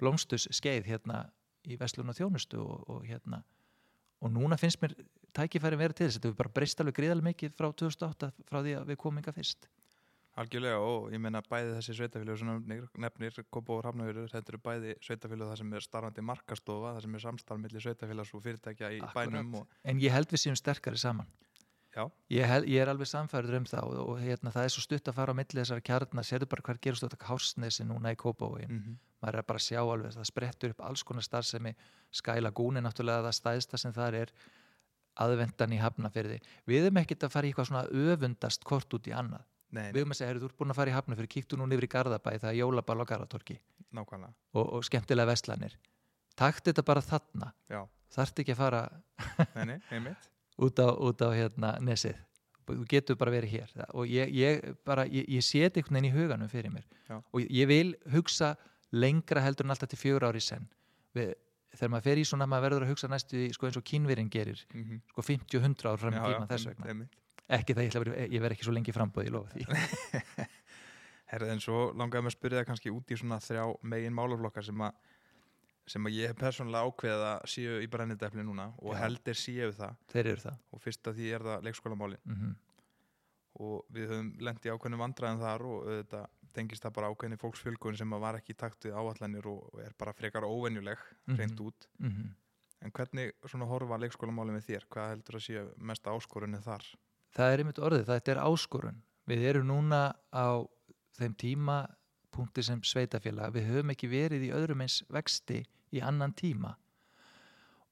blómstus 0.00 0.48
skeið 0.48 0.88
hérna 0.88 1.26
í 1.68 1.76
Veslun 1.76 2.08
og 2.08 2.16
þjónustu 2.16 2.62
og, 2.62 2.88
og 2.88 3.04
hérna. 3.04 3.42
Og 4.24 4.32
núna 4.32 4.56
finnst 4.56 4.80
mér 4.80 4.96
tækifæri 5.36 5.76
vera 5.76 5.92
til 5.92 6.08
þess. 6.08 6.16
Þetta 6.16 6.30
hefur 6.30 6.40
bara 6.40 6.54
breyst 6.56 6.80
alveg 6.80 6.96
gríðarlega 6.98 7.28
mikið 7.28 7.56
frá 7.58 7.68
2008 7.68 8.32
frá 8.48 8.62
því 8.62 8.76
að 8.78 8.92
við 8.94 9.00
komum 9.04 9.20
inga 9.20 9.34
fyrst 9.36 9.68
Algjörlega 10.34 10.80
og 10.82 11.12
ég 11.14 11.20
meina 11.22 11.42
bæði 11.46 11.76
þessi 11.76 11.94
sveitafélög 12.00 12.40
sem 12.40 12.80
nefnir, 12.98 13.36
Kópó 13.54 13.76
og 13.76 13.84
Hrafnauður 13.84 14.32
þetta 14.32 14.50
eru 14.50 14.60
bæði 14.64 14.96
sveitafélög 15.04 15.52
það 15.52 15.60
sem 15.60 15.76
er 15.78 15.86
starfandi 15.86 16.24
markastofa 16.26 16.94
það 16.96 17.06
sem 17.06 17.14
er 17.14 17.24
samstarf 17.24 17.62
millir 17.62 17.84
sveitafélags 17.84 18.34
og 18.34 18.42
fyrirtækja 18.42 18.90
í 18.96 18.98
Akkúrat. 18.98 19.30
bænum 19.30 19.54
og 19.60 19.80
en 19.84 20.02
ég 20.02 20.14
held 20.14 20.34
við 20.34 20.42
séum 20.42 20.58
sterkari 20.58 20.98
saman. 20.98 21.30
Ég, 21.94 22.42
hel, 22.42 22.64
ég 22.66 22.82
er 22.82 22.90
alveg 22.90 23.06
samfærður 23.06 23.60
um 23.60 23.66
það 23.70 23.92
og, 23.92 23.98
og 24.10 24.16
hérna, 24.18 24.50
það 24.50 24.64
er 24.66 24.72
svo 24.74 24.82
stutt 24.82 25.10
að 25.12 25.14
fara 25.20 25.30
á 25.30 25.38
milli 25.38 25.60
þessar 25.60 25.82
kjarnar, 25.86 26.26
sérðu 26.26 26.48
bara 26.50 26.64
hvað 26.66 26.80
gerist 26.82 27.04
þetta 27.06 27.28
hásnesi 27.28 27.86
núna 27.86 28.10
í 28.10 28.18
Kópavóin, 28.18 28.70
mm 28.70 28.96
maður 29.24 29.38
er 29.40 29.46
bara 29.48 29.60
að 29.60 29.64
sjá 29.64 29.80
alveg 29.80 30.12
það 30.12 30.26
sprettur 30.28 30.74
upp 30.74 30.82
alls 30.84 31.02
konar 31.06 31.24
starfsemi. 31.24 31.70
Skæla 32.12 32.50
gúni 32.52 32.82
náttúrulega 32.84 33.24
það 33.24 33.36
stæðsta 33.38 33.80
sem 33.80 33.94
það 33.96 34.18
er 34.18 34.32
aðvendan 35.24 35.74
í 35.74 35.80
hafnafyrði 35.80 36.40
við 36.68 36.88
erum 36.88 37.00
ekkert 37.00 37.26
að 37.26 37.34
fara 37.34 37.46
í 37.46 37.52
eitthvað 37.52 37.68
svona 37.70 38.10
öfundast 38.12 38.66
kort 38.66 38.96
út 38.96 39.08
í 39.08 39.14
annað, 39.14 39.44
nei, 39.74 39.88
við 39.92 40.02
erum 40.02 40.14
að 40.14 40.20
segja 40.20 40.30
heyrðu, 40.30 40.44
þú 40.44 40.50
ert 40.50 40.60
búin 40.60 40.74
að 40.74 40.78
fara 40.80 40.92
í 40.92 40.94
hafnafyrði, 40.94 41.32
kíktu 41.34 41.58
núna 41.58 41.76
yfir 41.76 41.86
í 41.88 41.92
Garðabæ 41.94 42.30
það 42.36 42.50
er 42.52 42.60
jólaball 42.60 43.00
á 43.02 43.10
Garðatorki 43.10 43.58
nákvæmlega. 43.94 44.34
Og, 44.54 44.70
og 44.78 44.86
skemmtilega 44.86 45.30
veslanir 45.30 45.76
takt 46.38 46.68
þetta 46.68 46.84
bara 46.86 47.02
þarna. 47.04 47.50
Já, 47.70 47.80
þarft 48.14 48.42
ekki 48.42 48.54
að 48.54 48.60
fara 48.60 48.84
nei, 49.54 49.78
nei, 49.90 50.14
út 50.64 50.80
á, 50.82 50.88
út 50.90 51.24
á 51.24 51.28
hérna, 51.34 51.74
nesið. 51.84 52.20
Þú 52.64 52.86
getur 52.88 53.18
bara 53.20 53.34
verið 53.34 53.58
hér. 53.58 53.72
Og 53.92 54.08
ég, 54.08 54.30
ég 54.32 54.62
bara, 54.88 55.04
ég, 55.04 55.26
ég 55.28 55.44
seti 55.44 55.82
einhvern 55.82 55.98
veginn 55.98 56.08
í 56.08 56.14
huganum 56.14 56.48
fyrir 56.48 56.72
mér. 56.72 56.86
Já. 57.10 57.18
og 57.20 57.42
ég, 57.44 57.66
vil 57.68 57.90
hugsa 58.14 58.54
lengra 58.94 59.42
heldur 59.44 59.68
en 59.68 59.74
alltaf 59.74 59.90
til 59.92 60.00
fjögur 60.00 60.24
ári 60.30 60.40
senn. 60.40 60.64
Við, 61.14 61.34
þegar 61.74 61.92
maður 61.92 62.06
fer 62.06 62.22
í 62.22 62.24
svona 62.30 62.48
maður 62.48 62.70
verður 62.70 62.86
að 62.86 62.94
hugsa 62.94 63.10
næstu 63.12 63.42
sko, 63.52 63.68
eins 63.68 63.76
og 63.76 63.84
kínverinn 63.84 64.30
gerir 64.32 64.62
mm 64.72 64.84
-hmm. 64.84 65.02
sko 65.12 65.26
50-100 65.28 65.90
ár 65.90 66.00
fram 66.00 66.16
í 66.16 66.22
tíma 66.24 66.48
þess 66.48 66.66
vegna. 66.70 66.88
einmitt. 66.88 67.20
Ekki 67.48 67.74
það 67.74 67.82
ég, 67.84 67.90
ætla 67.90 68.00
að 68.00 68.04
vera, 68.08 68.26
ég 68.32 68.40
verð 68.44 68.52
ekki 68.56 68.64
svo 68.64 68.72
lengi 68.74 68.92
frambóð 68.96 69.24
ég 69.28 69.32
lofa 69.34 69.50
því. 69.52 70.48
Herrið 71.32 71.50
en 71.54 71.60
svo 71.64 71.92
langaði 71.96 72.22
mig 72.24 72.32
að 72.32 72.36
spyrja 72.38 72.60
það 72.60 72.66
kannski 72.70 72.90
út 72.94 73.10
í 73.10 73.16
svona 73.20 73.40
þrjá 73.42 73.64
megin 73.82 74.14
málaflokkar 74.14 74.64
sem 74.64 74.80
að 74.86 74.92
sem 75.86 76.06
að 76.08 76.14
ég 76.16 76.30
hef 76.32 76.38
persónulega 76.40 76.88
ákveðið 76.88 77.22
að 77.28 77.42
séu 77.52 77.80
í 77.84 77.88
brennidefli 77.92 78.44
núna 78.46 78.70
og 78.80 78.94
Já. 78.94 79.00
heldur 79.02 79.36
séu 79.36 79.72
það. 79.76 79.96
Þeir 80.08 80.26
eru 80.30 80.40
það. 80.46 80.54
Og 80.72 80.80
fyrst 80.80 81.10
að 81.10 81.18
því 81.18 81.26
er 81.36 81.42
það 81.50 81.66
leikskólamálin. 81.68 82.22
Mm 82.24 82.54
og 83.54 83.84
við 83.94 84.08
höfum 84.10 84.30
lendi 84.42 84.66
ákveðinu 84.72 84.98
vandræðin 84.98 85.38
þar 85.38 85.62
og 85.62 85.84
þetta 85.86 86.20
tengist 86.56 86.82
það 86.82 86.94
bara 86.96 87.10
ákveðinu 87.12 87.36
fólksfjölgun 87.38 87.94
sem 88.00 88.10
var 88.18 88.34
ekki 88.40 88.50
í 88.50 88.56
takt 88.58 88.82
við 88.88 88.96
áallanir 88.98 89.46
og 89.46 89.76
er 89.78 89.92
bara 89.98 90.12
frekar 90.12 90.42
óvenjuleg 90.42 90.98
Mhm. 91.28 91.36
reynd 91.38 91.60
út. 91.62 91.86
-hmm. 92.02 92.32
en 92.82 92.90
hvernig 92.90 93.30
svona 93.46 93.64
horfa 93.70 93.96
leikskólamálin 94.02 94.58
við 94.58 94.66
þér? 94.66 94.86
Hvað 94.90 95.08
heldur 95.12 95.34
að 95.38 95.44
séu 95.46 95.70
mesta 95.78 96.10
áskorunni 96.10 96.58
þar 96.64 96.82
það 97.34 97.52
er 97.52 97.62
einmitt 97.62 97.82
orðið, 97.82 98.06
þetta 98.08 98.32
er 98.34 98.42
áskorun. 98.44 99.02
Við 99.28 99.44
erum 99.50 99.68
núna 99.70 100.00
á 100.30 100.62
þeim 101.18 101.36
tímapunkti 101.40 102.64
sem 102.66 102.82
sveitafélag 102.84 103.54
við 103.54 103.70
höfum 103.70 103.94
ekki 103.94 104.10
verið 104.10 104.48
í 104.48 104.52
öðrum 104.54 104.84
eins 104.84 105.00
vexti 105.12 105.62
í 105.94 106.02
annan 106.04 106.34
tíma. 106.36 106.74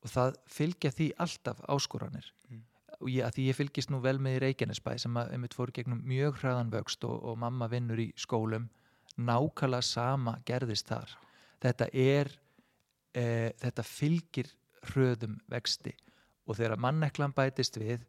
Og 0.02 0.10
það 0.10 0.36
fylgja 0.50 0.92
því 0.92 1.08
alltaf 1.22 1.62
áskoranir. 1.70 2.28
Mm. 2.50 2.62
og 3.02 3.08
ég, 3.10 3.26
því 3.34 3.44
ég 3.48 3.56
fylgist 3.58 3.90
nú 3.90 3.98
vel 4.02 4.18
með 4.22 4.36
í 4.36 4.40
Reykjanesbæ 4.44 4.92
sem 5.00 5.16
að 5.18 5.32
einmitt 5.34 5.54
fór 5.56 5.72
gegnum 5.74 6.02
mjög 6.06 6.38
hraðan 6.42 6.70
vöxt 6.70 7.02
og, 7.08 7.16
og 7.24 7.38
mamma 7.38 7.66
vinnur 7.70 7.98
í 7.98 8.12
skólum. 8.16 8.68
Nákvæmlega 9.18 9.82
sama 9.84 10.36
gerðist 10.46 10.88
þar. 10.90 11.10
Þetta 11.62 11.88
er 11.92 12.30
e, 13.14 13.24
þetta 13.58 13.84
fylgir 13.86 14.52
hröðum 14.92 15.38
vexti. 15.50 15.94
Og 16.46 16.58
þegar 16.58 16.80
manneklan 16.82 17.34
bætist 17.34 17.78
við 17.80 18.06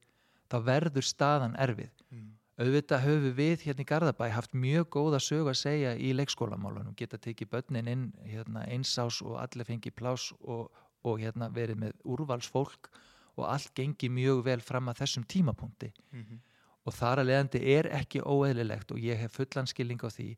þá 0.53 0.61
verður 0.67 1.07
staðan 1.07 1.57
erfið. 1.61 1.91
Mm. 2.13 2.31
auðvitað 2.61 3.01
höfum 3.07 3.31
við 3.33 3.63
hérna 3.65 3.81
í 3.81 3.87
Garðabæ 3.89 4.27
haft 4.29 4.51
mjög 4.53 4.89
góða 4.93 5.19
sög 5.25 5.47
að 5.49 5.55
segja 5.57 5.93
í 5.97 6.11
leikskólamálunum, 6.13 6.93
geta 6.93 7.17
tekið 7.17 7.49
börnin 7.49 7.89
inn 7.89 8.03
hérna, 8.29 8.67
einsás 8.69 9.23
og 9.25 9.39
allir 9.41 9.65
fengi 9.65 9.89
plás 9.89 10.27
og, 10.37 10.67
og 11.01 11.17
hérna, 11.23 11.49
verið 11.49 11.79
með 11.81 11.95
úrvalsfólk 12.05 12.91
og 13.33 13.47
allt 13.49 13.73
gengi 13.73 14.11
mjög 14.13 14.43
vel 14.45 14.59
fram 14.61 14.91
að 14.91 15.01
þessum 15.01 15.25
tímapunkti. 15.25 15.93
Mhm. 16.11 16.41
og 16.83 16.91
þar 16.91 17.21
að 17.21 17.29
leiðandi 17.29 17.59
er 17.77 17.87
ekki 17.95 18.19
óeðlilegt 18.19 18.89
og 18.91 18.97
ég 18.99 19.15
hef 19.15 19.37
fullan 19.39 19.69
skilning 19.71 20.01
á 20.03 20.11
því 20.11 20.35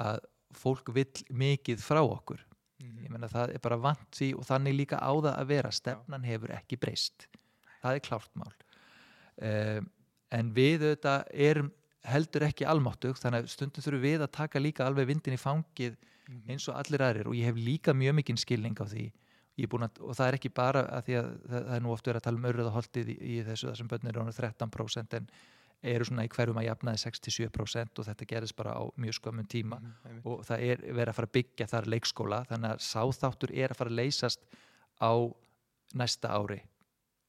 að 0.00 0.22
fólk 0.56 0.88
vill 0.96 1.20
mikið 1.28 1.84
frá 1.84 2.00
okkur. 2.00 2.40
Mhm. 2.80 3.04
ég 3.04 3.10
menna 3.10 3.28
það 3.28 3.54
er 3.54 3.60
bara 3.60 3.76
vant 3.76 4.10
því 4.10 4.34
og 4.34 4.46
þannig 4.48 4.74
líka 4.74 4.96
á 4.98 5.12
það 5.12 5.36
að 5.36 5.46
vera. 5.46 5.70
Stefnan 5.70 6.24
hefur 6.24 6.48
ekki 6.50 6.80
breyst. 6.80 7.28
Það 7.82 7.94
er 7.94 8.00
klárt 8.00 8.34
mál 8.34 8.50
um, 9.40 9.88
en 10.32 10.52
við 10.56 10.82
auðvitað 10.88 11.24
erum 11.32 11.72
heldur 12.02 12.42
ekki 12.48 12.66
almáttug 12.66 13.18
þannig 13.20 13.44
að 13.44 13.52
stundum 13.52 13.84
þurfum 13.84 14.02
við 14.02 14.24
að 14.24 14.32
taka 14.34 14.58
líka 14.62 14.86
alveg 14.86 15.06
vindin 15.12 15.36
í 15.36 15.40
fangið 15.40 15.96
Mhm. 16.32 16.50
eins 16.50 16.68
og 16.70 16.76
allir 16.78 17.02
aðrir 17.02 17.26
og 17.28 17.34
ég 17.34 17.48
hef 17.50 17.56
líka 17.58 17.92
mjög 17.92 18.14
mikinn 18.14 18.38
skilning 18.38 18.78
á 18.78 18.86
því 18.86 19.10
að, 19.62 20.00
og 20.00 20.14
það 20.16 20.28
er 20.28 20.36
ekki 20.38 20.50
bara 20.54 20.82
að 20.86 21.02
því 21.06 21.16
að 21.18 21.26
það, 21.50 21.64
það 21.66 21.74
er 21.76 21.82
nú 21.82 21.90
oft 21.92 22.06
verið 22.06 22.20
að 22.20 22.26
tala 22.26 22.38
um 22.38 22.46
örðaholtið 22.50 23.08
í, 23.12 23.16
í 23.20 23.34
þessu 23.42 23.68
þessum 23.68 23.90
börnir 23.90 24.14
er 24.14 24.20
ánum 24.22 24.32
13% 24.32 25.16
en 25.18 25.26
eru 25.82 26.04
svona 26.06 26.24
í 26.24 26.30
hverjum 26.30 26.60
að 26.62 26.66
jafnaði 26.68 27.02
67% 27.02 27.98
og 27.98 28.06
þetta 28.06 28.28
gerist 28.30 28.56
bara 28.56 28.76
á 28.78 28.82
mjög 28.96 29.18
skömmun 29.18 29.48
tíma 29.50 29.80
einmitt. 29.82 30.24
og 30.24 30.44
það 30.46 30.62
er 30.70 30.76
verið 30.94 31.10
að 31.10 31.18
fara 31.18 31.26
að 31.26 31.36
byggja 31.36 31.66
þar 31.74 31.90
leikskóla 31.90 32.40
þannig 32.48 32.70
að 32.70 32.84
sáþáttur 32.86 33.54
er 33.58 33.68
að 33.74 33.76
fara 33.82 33.90
að 33.90 33.98
leysast 33.98 34.40
á 35.02 35.12
næsta 35.94 36.28
ári 36.32 36.62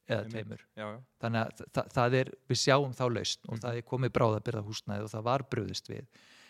eða 0.10 0.25
tveimur 0.29 0.62
já, 0.75 0.83
já. 0.83 1.00
þannig 1.24 1.41
að 1.45 1.63
það, 1.77 1.91
það 1.95 2.17
er, 2.19 2.31
við 2.51 2.60
sjáum 2.63 2.93
þá 2.98 3.03
laust 3.13 3.45
og 3.48 3.53
Mhm. 3.55 3.62
það 3.63 3.77
er 3.77 3.88
komið 3.93 4.13
bráðabyrða 4.17 4.63
húsnæði 4.67 5.03
og 5.07 5.13
það 5.13 5.24
var 5.29 5.43
bröðist 5.53 5.88
við 5.89 6.03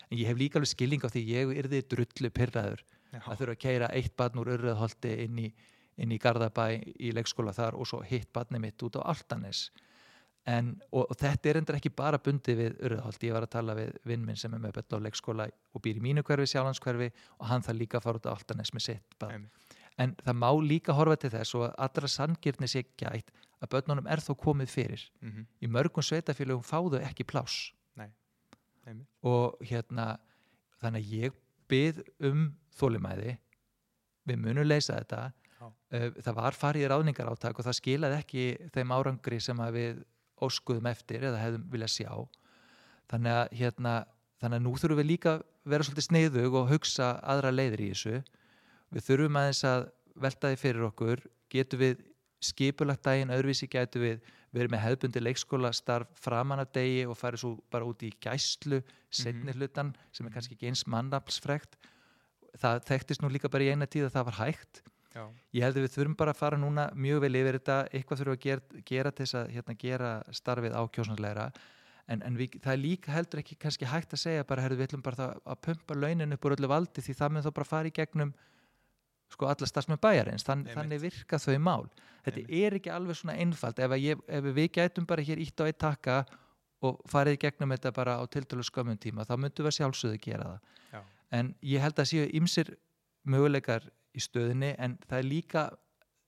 en 0.10 0.18
ég 0.18 0.28
hef 0.28 0.38
líka 0.38 0.60
alveg 0.60 0.72
skilning 0.74 1.06
á 1.06 1.10
því 1.14 1.24
ég 1.30 1.54
yrði 1.64 1.82
drullu 1.94 2.30
pyrraður 2.34 2.84
að 3.14 3.38
þurfa 3.38 3.54
að 3.54 3.62
keira 3.62 3.92
eitt 3.94 4.16
barn 4.18 4.40
úr 4.42 4.54
urðholti 4.58 5.14
inn 5.28 5.38
í, 5.40 5.54
inn 6.02 6.12
í 6.12 6.18
Garðabæ 6.18 6.66
í 7.00 7.12
leikskóla 7.14 7.54
þar 7.54 7.78
og 7.78 7.86
svo 7.88 8.02
hitt 8.02 8.32
barni 8.34 8.58
mitt 8.60 8.82
út 8.82 8.98
á 8.98 9.06
Altanes 9.06 9.68
en, 10.50 10.74
og, 10.92 11.06
og 11.10 11.16
þetta 11.16 11.50
er 11.54 11.58
endur 11.62 11.78
ekki 11.78 11.92
bara 11.96 12.18
bundið 12.20 12.58
við 12.60 12.74
urðholti, 12.90 13.30
ég 13.30 13.34
var 13.38 13.46
að 13.46 13.54
tala 13.54 13.76
við 13.78 13.94
vinn 14.10 14.26
minn 14.28 14.36
sem 14.36 14.52
er 14.54 14.60
með 14.60 14.74
börn 14.82 14.98
á 15.00 15.06
leikskóla 15.06 15.46
og 15.48 15.82
býr 15.86 16.02
í 16.02 16.04
mínu 16.04 16.24
hverfi, 16.28 16.50
sjálfanskverfi 16.52 17.12
og 17.40 17.46
hann 17.48 17.64
þarf 17.64 17.80
líka 17.80 18.02
að 18.02 18.04
fara 18.10 18.20
út 18.20 18.28
á 18.28 18.34
Altanes 18.36 18.74
með 18.76 18.84
sitt 18.90 19.16
barn 19.22 19.38
Einmitt. 19.38 19.63
En 20.02 20.16
það 20.24 20.40
má 20.42 20.50
líka 20.64 20.96
horfa 20.98 21.20
til 21.22 21.34
þess 21.34 21.56
og 21.60 21.70
allra 21.78 22.10
sangirni 22.10 22.70
sé 22.70 22.84
gætt 22.98 23.32
að 23.64 23.72
börnunum 23.76 24.10
er 24.12 24.20
þó 24.20 24.34
komið 24.36 24.70
fyrir. 24.70 25.10
Mhm. 25.22 25.46
í 25.62 25.68
mörgum 25.68 26.04
sveitafélögum 26.04 26.64
fá 26.64 26.80
þau 26.82 27.00
ekki 27.02 27.24
pláss. 27.24 27.72
Einmitt. 28.86 29.08
og 29.24 29.56
hérna 29.64 30.18
þannig 30.82 31.06
að 31.06 31.14
ég 31.16 31.32
bið 31.72 32.04
um 32.28 32.42
þólimæði 32.76 33.38
við 34.28 34.42
munum 34.44 34.68
leysa 34.68 34.98
þetta. 35.00 35.32
Já. 35.60 35.68
Uh, 35.94 36.10
það 36.20 36.36
var 36.36 36.58
farið 36.58 36.84
í 36.84 36.90
ráðningar 36.92 37.32
áttak 37.32 37.60
og 37.60 37.68
það 37.68 37.80
skilaði 37.80 38.20
ekki 38.20 38.46
þeim 38.76 38.92
árangri 38.92 39.40
sem 39.40 39.64
við 39.72 40.04
óskuðum 40.44 40.90
eftir 40.92 41.24
eða 41.24 41.40
hefðum 41.40 41.70
vilja 41.72 41.88
sjá. 41.88 42.12
Þannig 43.12 43.38
að 43.40 43.58
hérna 43.62 43.96
þannig 44.42 44.60
að 44.60 44.66
nú 44.66 44.76
þurfum 44.76 45.00
við 45.00 45.12
líka 45.14 45.34
vera 45.64 45.88
svolítið 45.88 46.08
sneiðug 46.10 46.58
og 46.60 46.72
hugsa 46.74 47.14
aðra 47.24 47.54
leiðir 47.54 47.86
í 47.86 47.92
þessu 47.94 48.18
við 48.94 49.08
þurfum 49.08 49.40
aðeins 49.42 49.64
að 49.68 49.86
velta 50.24 50.52
því 50.52 50.60
fyrir 50.62 50.88
okkur. 50.90 51.24
Getum 51.54 51.82
við 51.82 52.06
skipulagt 52.44 53.04
daginn 53.06 53.34
öðruvísi? 53.34 53.70
Getum 53.72 54.06
við 54.06 54.24
verið 54.54 54.74
með 54.76 54.84
hefðbundi 54.84 55.24
leikskóla 55.24 55.74
starf 55.74 56.10
framan 56.22 56.62
af 56.62 56.72
degi 56.76 57.08
og 57.10 57.18
farið 57.18 57.44
svo 57.44 57.54
bara 57.74 57.88
út 57.90 58.04
í 58.06 58.12
gæslu 58.22 58.84
setni 59.14 59.56
hlutan 59.58 59.94
sem 60.14 60.28
er 60.28 60.36
kannski 60.36 60.58
ekki 60.58 60.70
eins 60.70 60.86
mannaflsfrekt? 60.90 61.78
Það 62.62 62.84
þekktist 62.90 63.24
nú 63.24 63.32
líka 63.34 63.50
bara 63.50 63.66
í 63.66 63.72
eina 63.74 63.90
tíð 63.90 64.12
að 64.12 64.18
það 64.18 64.28
var 64.30 64.42
hægt. 64.44 64.84
Já. 65.14 65.28
ég 65.54 65.62
held 65.62 65.78
að 65.78 65.84
við 65.86 65.92
þurfum 65.94 66.14
bara 66.18 66.34
að 66.34 66.40
fara 66.40 66.58
núna 66.58 66.88
mjög 66.98 67.20
vel 67.22 67.36
yfir 67.38 67.58
þetta, 67.60 67.76
eitthvað 67.94 68.20
þurfum 68.20 68.34
að 68.34 68.46
gera, 68.48 68.80
gera 68.90 69.12
til 69.14 69.26
þess 69.28 69.38
að 69.38 69.52
hérna, 69.54 69.76
gera 69.84 70.10
starfið 70.34 70.78
ákjósnarlegra 70.80 71.44
en, 72.10 72.24
en 72.26 72.40
við, 72.40 72.58
það 72.64 72.74
er 72.74 72.82
líka 72.82 73.14
heldur 73.14 73.42
ekki 73.44 73.60
kannski 73.62 73.90
hægt 73.92 74.16
að 74.18 74.24
segja 74.24 74.48
bara, 74.50 74.64
herru, 74.66 74.80
við 74.80 74.90
ætlum 74.90 75.04
bara 75.06 75.30
að 75.38 75.62
pumpa 75.68 75.98
launin 76.00 76.34
upp 76.34 76.48
úr 76.48 76.56
öllu 76.58 76.72
valdi 76.72 77.06
því 77.06 77.16
það 77.20 77.36
mun 77.36 77.46
þá 77.46 77.52
bara 77.60 77.70
fara 77.70 77.92
í 77.92 77.94
gegnum 77.94 78.34
sko 79.34 79.50
alla 79.52 79.68
starfsmenn 79.70 80.02
bæjarins. 80.04 80.46
Þann, 80.48 80.68
þannig 80.72 81.02
virka 81.04 81.40
þau 81.42 81.58
mál. 81.60 81.90
Þetta 82.24 82.40
Einmitt. 82.40 82.56
er 82.64 82.78
ekki 82.80 82.94
alveg 82.94 83.20
svona 83.20 83.36
einfalt. 83.42 83.82
Ef, 83.84 83.98
ég, 84.00 84.24
ef 84.28 84.48
við 84.56 84.72
gætum 84.78 85.10
bara 85.10 85.26
hér 85.26 85.42
ítt 85.44 85.60
á 85.60 85.68
eitt 85.68 85.82
takka 85.82 86.22
og 86.84 87.04
farið 87.10 87.40
gegnum 87.44 87.74
þetta 87.76 87.92
bara 87.96 88.18
á 88.20 88.24
tiltölu 88.28 88.64
skömmun 88.68 89.00
tíma 89.00 89.26
þá 89.28 89.36
myndum 89.40 89.68
við 89.68 89.78
sjálfsögðu 89.78 90.20
gera 90.24 90.50
það. 90.50 90.72
Já. 90.94 91.02
en 91.40 91.54
ég 91.66 91.84
held 91.84 92.00
að 92.00 92.10
séu 92.12 92.26
ymsir 92.40 92.74
möguleikar 93.24 93.88
í 94.14 94.22
stöðinni 94.22 94.74
en 94.78 94.98
það 95.08 95.20
er 95.20 95.30
líka 95.30 95.64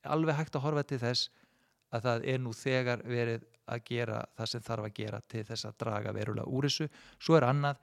alveg 0.06 0.40
hægt 0.40 0.56
að 0.56 0.66
horfa 0.66 0.86
til 0.88 1.02
þess 1.02 1.30
að 1.96 2.08
það 2.08 2.26
er 2.32 2.42
nú 2.42 2.54
þegar 2.56 3.04
verið 3.08 3.46
að 3.72 3.84
gera 3.90 4.22
það 4.38 4.50
sem 4.52 4.64
þarf 4.66 4.88
að 4.88 4.96
gera 5.00 5.20
til 5.32 5.44
þess 5.48 5.68
að 5.68 5.78
draga 5.82 6.14
verulega 6.16 6.52
úr 6.52 6.68
þessu. 6.68 6.88
Svo 7.20 7.38
er 7.38 7.48
annað, 7.50 7.80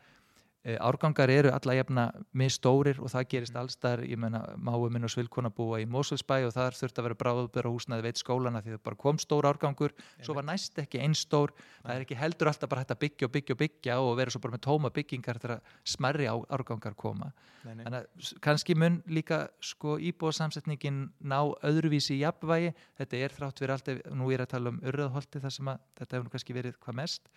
árgangar 0.63 1.31
eru 1.35 1.51
alla 1.51 1.75
jafna 1.75 2.03
misstórir 2.39 3.01
og 3.03 3.11
það 3.11 3.25
gerist 3.33 3.57
allstar, 3.59 4.05
ég 4.07 4.19
menna 4.21 4.45
máu 4.63 4.85
minn 4.95 5.03
og 5.03 5.11
svilkona 5.11 5.51
búa 5.51 5.81
í 5.83 5.87
Moselsbæ 5.91 6.37
og 6.47 6.53
þar 6.55 6.77
þurfti 6.79 7.03
að 7.03 7.07
vera 7.09 7.17
bráðbæra 7.19 7.73
húsnaði 7.73 8.05
veit 8.07 8.21
skólana 8.21 8.61
því 8.63 8.77
það 8.77 8.83
bara 8.87 9.01
kom 9.03 9.19
stór 9.19 9.49
árgangur. 9.51 9.95
Svo 10.23 10.37
var 10.39 10.47
næst 10.47 10.79
ekki 10.79 11.01
einn 11.03 11.17
stór. 11.19 11.51
Það 11.83 11.95
er 11.97 12.05
ekki 12.07 12.19
heldur 12.21 12.53
alltaf 12.53 12.71
bara 12.71 12.85
hægt 12.85 12.95
að 12.95 13.01
byggja 13.03 13.27
og 13.27 13.35
byggja 13.35 13.57
og 13.57 13.61
byggja 13.65 13.97
og 14.05 14.13
vera 14.21 14.31
svo 14.35 14.43
bara 14.45 14.55
með 14.55 14.63
tóma 14.69 14.93
byggingar 14.95 15.43
þegar 15.43 15.75
smerri 15.83 16.31
á 16.31 16.35
árgangar 16.55 16.95
koma. 16.95 17.33
Nei, 17.65 17.75
nei. 17.75 17.83
þannig 17.83 17.99
að 18.07 18.31
kannski 18.43 18.75
mun 18.79 19.01
líka 19.07 19.41
sko 19.63 19.97
íbúðsamsetningin 19.99 21.03
ná 21.27 21.37
öðruvísi 21.63 22.17
í 22.17 22.23
jafnvægi, 22.23 22.73
þetta 22.99 23.21
er 23.23 23.35
þrátt 23.37 23.59
fyrir 23.63 23.75
allt 23.77 23.91
ef- 23.93 24.01
nú 24.15 24.31
er 24.35 24.43
að 24.47 24.51
tala 24.55 24.73
um 24.73 24.81
urðaholti 24.83 25.43
þar 25.43 25.55
sem 25.55 25.71
að 25.71 25.85
þetta 26.01 26.17
hefur 26.19 26.33
kannski 26.35 26.57
verið 26.57 26.79
hvað 26.83 26.99
mest 27.03 27.31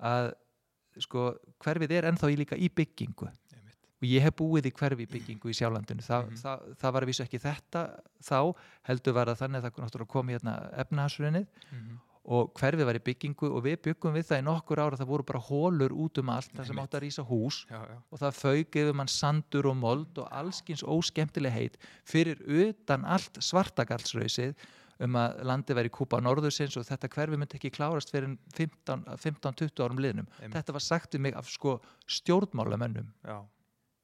að 0.00 0.32
sko 0.98 1.34
hverfið 1.64 1.90
er 1.92 2.04
ennþá 2.10 2.30
líka 2.36 2.56
í 2.58 2.68
byggingu 2.74 3.28
Einmitt. 3.30 3.78
og 4.02 4.08
ég 4.08 4.20
hef 4.22 4.34
búið 4.36 4.66
í 4.66 4.72
hverfi 4.72 5.06
byggingu 5.06 5.48
í 5.50 5.54
sjálandinu 5.56 6.02
Þa, 6.02 6.26
Mhm. 6.26 6.36
það, 6.36 6.76
það 6.80 6.92
var 6.92 7.02
að 7.02 7.06
vísu 7.12 7.24
ekki 7.24 7.40
þetta 7.40 8.00
þá 8.22 8.54
heldur 8.82 9.12
var 9.14 9.26
það 9.26 9.38
þannig 9.42 9.64
að 9.64 9.90
það 9.90 10.06
kom 10.08 10.28
hérna 10.28 10.54
efnahasurinnið 10.76 11.46
Mhm. 11.72 11.98
og 12.30 12.52
hverfið 12.54 12.84
var 12.84 12.94
í 12.94 13.00
byggingu 13.00 13.48
og 13.56 13.62
við 13.64 13.76
byggum 13.82 14.12
við 14.14 14.26
það 14.28 14.38
í 14.42 14.44
nokkur 14.44 14.76
ára 14.78 14.96
það 14.96 15.06
voru 15.08 15.24
bara 15.24 15.40
hólur 15.40 15.90
út 15.90 16.18
um 16.18 16.28
allt 16.28 16.52
þar 16.52 16.66
sem 16.66 16.76
átt 16.76 16.90
að 16.94 17.00
rísa 17.02 17.24
hús 17.26 17.64
Já, 17.70 17.80
já. 17.88 17.96
og 18.12 18.18
það 18.20 18.34
fauk 18.34 18.70
yfir 18.76 18.94
mann 18.94 19.06
sandur 19.08 19.66
og 19.66 19.76
mold 19.76 20.18
og 20.18 20.28
allskins 20.30 20.82
óskemmtileg 20.84 21.50
heit 21.52 21.78
fyrir 22.04 22.36
utan 22.44 23.04
allt 23.04 23.40
svartagallsrausið 23.40 24.54
um 25.04 25.16
að 25.16 25.38
landi 25.48 25.76
væri 25.76 25.92
kúpa 25.92 26.20
norðursins 26.22 26.76
og 26.76 26.84
þetta 26.88 27.08
hverfi 27.14 27.38
myndi 27.40 27.56
ekki 27.56 27.70
klárast 27.72 28.12
fyrir 28.12 28.34
15-20 28.56 29.84
árum 29.84 30.02
liðnum. 30.02 30.28
Einmitt. 30.40 30.56
Þetta 30.58 30.74
var 30.76 30.84
sagt 30.84 31.16
við 31.16 31.24
mig 31.26 31.38
af 31.38 31.48
sko 31.50 31.78
stjórnmálamönnum 32.18 33.08
Já. 33.24 33.38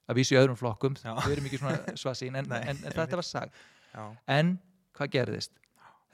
að 0.09 0.21
vísu 0.21 0.37
í 0.37 0.41
öðrum 0.41 0.59
flokkum, 0.59 0.97
Já. 1.03 1.13
við 1.27 1.37
erum 1.37 1.51
ekki 1.51 1.61
svona 1.61 1.97
svasín 2.03 2.41
en, 2.41 2.49
Nei, 2.49 2.63
en, 2.63 2.81
en 2.81 2.97
þetta 2.97 3.21
var 3.21 3.29
sagt. 3.29 3.61
Já. 3.93 4.07
En 4.39 4.57
hvað 4.97 5.13
gerðist? 5.19 5.61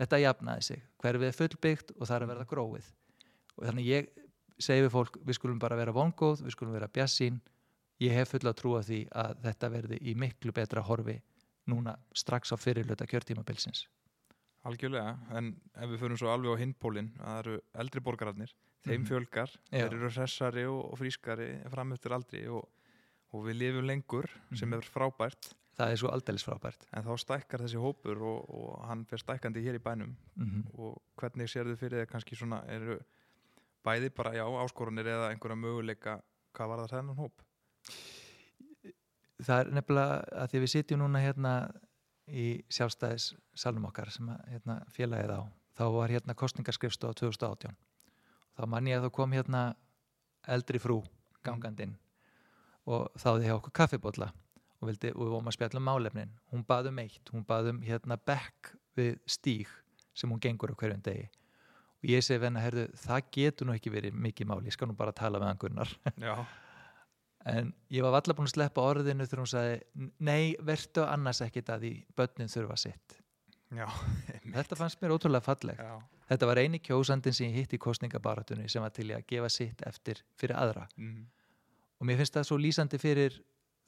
Þetta 0.02 0.22
jafnaði 0.24 0.66
sig. 0.66 0.82
Hverfið 1.02 1.28
er 1.28 1.38
fullbyggt 1.38 1.94
og 1.94 2.06
það 2.08 2.16
er 2.16 2.26
að 2.26 2.32
verða 2.34 2.50
gróið. 2.50 2.90
Og 3.58 3.66
þannig 3.68 3.88
ég 3.90 4.12
segi 4.62 4.84
við 4.86 4.94
fólk, 4.94 5.18
við 5.22 5.38
skulum 5.38 5.60
bara 5.62 5.78
vera 5.78 5.94
vongóð, 5.94 6.42
við 6.46 6.56
skulum 6.56 6.74
vera 6.74 6.90
bjassín. 6.90 7.38
Ég 8.02 8.16
hef 8.16 8.32
fulla 8.34 8.54
trú 8.56 8.74
á 8.74 8.82
því 8.82 9.04
að 9.14 9.42
þetta 9.44 9.70
verði 9.70 9.98
í 10.02 10.14
miklu 10.18 10.54
betra 10.56 10.82
horfi 10.82 11.20
núna 11.70 11.94
strax 12.16 12.50
á 12.50 12.56
fyrirluta 12.58 13.06
kjörtímabilsins. 13.06 13.84
Algjörlega, 14.64 15.16
en 15.35 15.57
ef 15.75 15.88
við 15.90 15.99
förum 16.04 16.19
svo 16.21 16.28
alveg 16.31 16.54
á 16.54 16.61
hindpólinn 16.62 17.09
að 17.19 17.25
það 17.33 17.38
eru 17.42 17.54
eldri 17.83 18.00
borgararnir 18.00 18.52
þeim 18.87 19.00
Mhm. 19.02 19.07
fjölgar, 19.09 19.50
Já. 19.73 19.78
þeir 19.88 19.92
eru 19.97 20.11
hressari 20.11 20.64
og, 20.66 20.99
frískari 20.99 21.49
fram 21.71 21.92
eftir 21.92 22.12
aldri 22.14 22.47
og, 22.49 22.69
og 23.33 23.45
við 23.47 23.59
lifum 23.59 23.87
lengur 23.87 24.28
sem 24.54 24.69
Mhm. 24.71 24.78
er 24.78 24.87
frábært 24.87 25.52
Það 25.78 25.90
er 25.92 25.97
svo 25.97 26.09
aldeilis 26.12 26.45
frábært. 26.45 26.87
en 26.92 27.02
þá 27.02 27.16
stækkar 27.19 27.61
þessi 27.64 27.81
hópur 27.81 28.21
og, 28.23 28.50
og 28.50 28.87
hann 28.87 29.04
fer 29.07 29.16
stækkandi 29.19 29.62
hér 29.64 29.75
í 29.75 29.83
bænum 29.83 30.16
Mm 30.37 30.64
og 30.78 31.02
hvernig 31.16 31.49
sér 31.49 31.64
þið 31.66 31.76
fyrir 31.78 32.04
þeir 32.04 32.07
kannski 32.11 32.37
svona 32.37 32.62
eru 32.69 33.00
bæði 33.85 34.14
bara, 34.14 34.31
já, 34.33 34.45
áskorunir 34.47 35.07
eða 35.07 35.31
einhverja 35.35 35.57
möguleika, 35.59 36.23
hvað 36.54 36.69
var 36.69 36.78
það 36.87 36.90
þennan 36.90 37.16
hóp? 37.16 37.33
það 39.42 39.61
er 39.66 39.71
nefnilega 39.73 40.25
að 40.38 40.50
því 40.52 40.61
við 40.62 40.71
sitjum 40.71 41.00
núna 41.02 41.19
hérna 41.25 41.52
í 42.28 42.62
sjálfstæðis 42.72 43.32
salnum 43.58 43.88
okkar 43.88 44.10
sem 44.14 44.28
að, 44.30 44.44
hérna, 44.52 44.78
félagið 44.94 45.34
á. 45.34 45.42
Þá 45.78 45.84
var 45.96 46.12
hérna 46.12 46.36
kostningarskrifstu 46.38 47.08
á 47.08 47.12
2018 47.16 47.74
þá 48.56 48.68
mann 48.68 48.88
ég 48.90 49.00
að 49.00 49.08
þá 49.08 49.16
kom 49.16 49.34
hérna 49.34 49.62
eldri 50.50 50.80
frú 50.82 51.00
gangandinn 51.46 51.94
og 52.90 53.08
þáði 53.20 53.48
hjá 53.48 53.56
okkur 53.56 53.74
kaffibotla 53.78 54.28
og, 54.32 54.88
vildi, 54.88 55.12
og 55.14 55.22
við 55.22 55.34
vorum 55.34 55.50
að 55.50 55.56
spjalla 55.56 55.80
um 55.80 55.86
málefnin. 55.86 56.32
Hún 56.50 56.64
baði 56.66 56.90
um 56.90 56.98
eitt, 57.02 57.30
hún 57.30 57.46
baði 57.46 57.76
um 57.76 57.80
hérna 57.86 58.18
bekk 58.18 58.72
við 58.98 59.14
stíg 59.30 59.70
sem 60.12 60.30
hún 60.30 60.42
gengur 60.42 60.74
á 60.74 60.76
hverjum 60.76 61.04
degi. 61.04 61.28
Og 62.02 62.10
ég 62.10 62.24
segi 62.26 62.42
venna, 62.42 62.62
herðu, 62.62 62.88
það 62.98 63.28
getur 63.36 63.68
nú 63.68 63.76
ekki 63.76 63.92
verið 63.94 64.18
mikið 64.18 64.50
máli, 64.50 64.66
ég 64.66 64.74
skal 64.74 64.90
nú 64.90 64.96
bara 64.98 65.14
tala 65.14 65.38
með 65.38 65.54
angunnar 65.54 65.92
en 67.49 67.72
ég 67.92 68.04
var 68.04 68.16
allar 68.18 68.37
búin 68.38 68.49
að 68.49 68.54
sleppa 68.54 68.84
orðinu 68.87 69.26
þegar 69.26 69.42
hún 69.42 69.50
sagði 69.50 70.08
nei, 70.22 70.54
vertu 70.62 71.04
annars 71.06 71.42
ekkit 71.44 71.70
að 71.75 71.87
því 71.87 71.92
börnin 72.18 72.52
þurfa 72.52 72.78
sitt. 72.84 73.18
Já, 73.72 73.87
þetta 74.58 74.78
fannst 74.78 75.00
mér 75.02 75.14
ótrúlega 75.16 75.46
falleg 75.46 75.78
já, 75.80 75.94
þetta 76.28 76.49
var 76.50 76.61
eini 76.61 76.82
kjósandin 76.84 77.37
sem 77.37 77.49
ég 77.49 77.62
hitt 77.62 77.76
í 77.76 77.80
kostningabaratunni 77.80 78.68
sem 78.68 78.84
var 78.84 78.92
til 78.94 79.08
að 79.16 79.25
gefa 79.30 79.49
sitt 79.52 79.84
eftir 79.88 80.20
fyrir 80.38 80.58
aðra. 80.61 80.87
Mm, 81.00 81.25
og 81.99 82.08
mér 82.08 82.20
finnst 82.20 82.37
það 82.37 82.49
svo 82.50 82.61
lýsandi 82.61 83.00
fyrir 83.00 83.40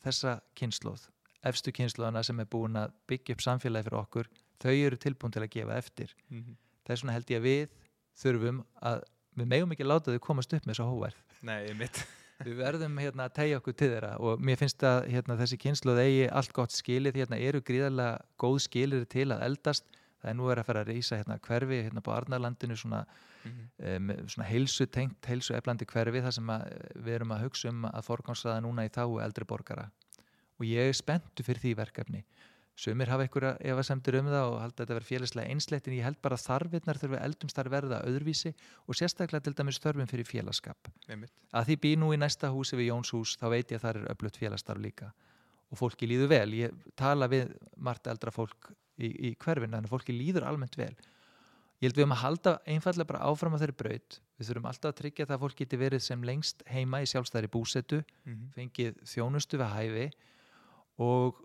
þessa 0.05 0.39
kynnslóð 0.57 1.09
efstu 1.45 1.75
kynnslóðana 1.77 2.23
sem 2.25 2.39
er 2.41 2.49
búin 2.49 2.79
að 2.81 2.95
byggja 3.11 3.37
upp 3.37 3.43
samfélagi 3.45 3.85
fyrir 3.85 3.99
okkur. 4.01 4.31
Þau 4.65 4.73
eru 4.73 4.97
tilbúin 4.97 5.35
til 5.35 5.43
að 5.45 5.51
gefa 5.53 5.75
eftir. 5.77 6.15
Mm, 6.33 6.55
það 6.87 6.95
er 6.95 7.01
svona 7.03 7.17
held 7.19 7.33
ég 7.35 7.43
að 7.43 7.49
við 7.51 7.75
þurfum 8.23 8.63
að 8.81 9.03
við 9.39 9.51
megum 9.51 9.75
ekki 9.75 9.87
láta 9.87 10.15
þau 10.15 10.23
komast 10.23 10.55
upp 10.55 10.67
með 10.67 10.77
þessu 10.77 10.87
hóverð 10.89 11.41
nei, 11.47 11.75
mitt, 11.79 12.01
við 12.45 12.61
verðum 12.61 12.97
hérna 13.01 13.27
að 13.29 13.37
tegja 13.39 13.59
okkur 13.61 13.77
til 13.79 13.91
þeirra 13.93 14.13
og 14.23 14.43
mér 14.45 14.59
finnst 14.61 14.85
að 14.87 15.09
hérna, 15.13 15.37
þessi 15.41 15.59
kynsluð 15.63 16.01
eigi 16.03 16.25
allt 16.41 16.55
gott 16.57 16.75
skilið, 16.75 17.21
hérna 17.23 17.41
eru 17.41 17.61
gríðarlega 17.65 18.19
góð 18.41 18.59
skilir 18.67 19.07
til 19.11 19.29
að 19.35 19.45
eldast. 19.49 19.87
Það 20.23 20.31
er 20.31 20.39
nú 20.39 20.49
verið 20.49 20.63
að 20.63 20.69
fara 20.71 20.83
að 20.85 20.91
reysa 20.93 21.19
hérna 21.21 21.39
hverfi 21.45 21.81
hérna 21.85 22.03
på 22.05 22.15
Arnarlandinu 22.15 22.77
svona, 22.81 23.03
mm, 23.45 23.59
um, 23.91 24.15
svona 24.33 24.49
heilsu 24.49 24.87
tengt, 24.89 25.29
heilsu 25.29 25.57
eflandi 25.57 25.89
hverfi 25.91 26.23
þar 26.25 26.37
sem 26.39 26.55
að, 26.55 26.65
við 26.95 27.19
erum 27.19 27.35
að 27.37 27.45
hugsa 27.45 27.73
um 27.73 27.85
að 27.91 28.07
forgámsraða 28.09 28.65
núna 28.65 28.87
í 28.89 28.93
þáu 28.95 29.21
eldri 29.25 29.49
borgara. 29.49 29.91
Og 30.61 30.69
ég 30.69 30.89
er 30.89 30.97
spenntu 30.97 31.45
fyrir 31.45 31.61
því 31.65 31.77
verkefni 31.83 32.25
sumir 32.75 33.11
hafa 33.13 33.25
einhverja 33.25 33.53
efasemtur 33.71 34.19
um 34.19 34.29
það 34.33 34.49
og 34.49 34.57
halda 34.63 34.81
þetta 34.81 34.93
að 34.93 34.99
vera 34.99 35.09
félagslega 35.09 35.55
einsleitt 35.55 35.89
en 35.89 35.95
ég 35.95 36.07
held 36.09 36.19
bara 36.25 36.39
að 36.39 36.47
þarfinnar 36.49 37.01
þurfi 37.01 37.21
eldumstar 37.21 37.71
verða 37.71 38.01
öðruvísi 38.09 38.55
og 38.89 38.99
sérstaklega 38.99 39.47
til 39.47 39.55
dæmis 39.61 39.79
þörfum 39.83 40.11
fyrir 40.11 40.29
félagskap. 40.29 40.91
Mitt, 41.15 41.35
að 41.55 41.71
því 41.71 41.79
bý 41.85 41.95
nú 42.03 42.11
í 42.15 42.19
næsta 42.19 42.51
húsi 42.51 42.79
við 42.81 42.91
Jóns 42.91 43.15
hús 43.15 43.37
þá 43.39 43.47
veit 43.55 43.71
ég 43.71 43.79
að 43.79 43.87
það 43.87 44.01
er 44.01 44.11
öflutt 44.17 44.41
félagstarf 44.43 44.83
líka. 44.83 45.13
Og 45.71 45.81
fólki 45.81 46.11
líður 46.11 46.33
vel, 46.35 46.51
ég 46.59 46.87
tala 46.99 47.31
við 47.31 47.55
margt 47.79 48.11
eldra 48.11 48.35
fólk 48.35 48.73
í, 48.99 49.11
í 49.11 49.35
hverfinu 49.39 49.77
þannig 49.77 49.91
að 49.91 49.95
fólki 49.95 50.19
líður 50.19 50.49
almennt 50.51 50.79
vel. 50.79 50.95
Ég 51.83 51.91
held 51.91 51.99
við 51.99 52.07
um 52.07 52.15
að 52.15 52.23
halda 52.23 52.53
einfallega 52.71 53.11
bara 53.11 53.25
áfram 53.29 53.55
á 53.55 53.61
þeirri 53.61 53.77
braut. 53.77 54.21
Við 54.39 54.51
þurfum 54.51 54.69
alltaf 54.71 54.93
að 54.93 55.01
tryggja 55.01 55.27
það 55.27 55.35
að 55.37 55.43
fólk 55.43 55.59
geti 55.59 55.79
verið 55.79 56.05
sem 56.05 56.23
lengst 56.27 56.63
heima 56.71 57.01
í 57.03 57.09
sjálfstæðri 57.11 57.51
búsetu 57.53 57.99
mm, 58.25 58.45
fengið 58.55 59.03
þjónustu 59.11 59.61
við 59.61 59.75
hæfi 59.75 60.07
og, 61.03 61.43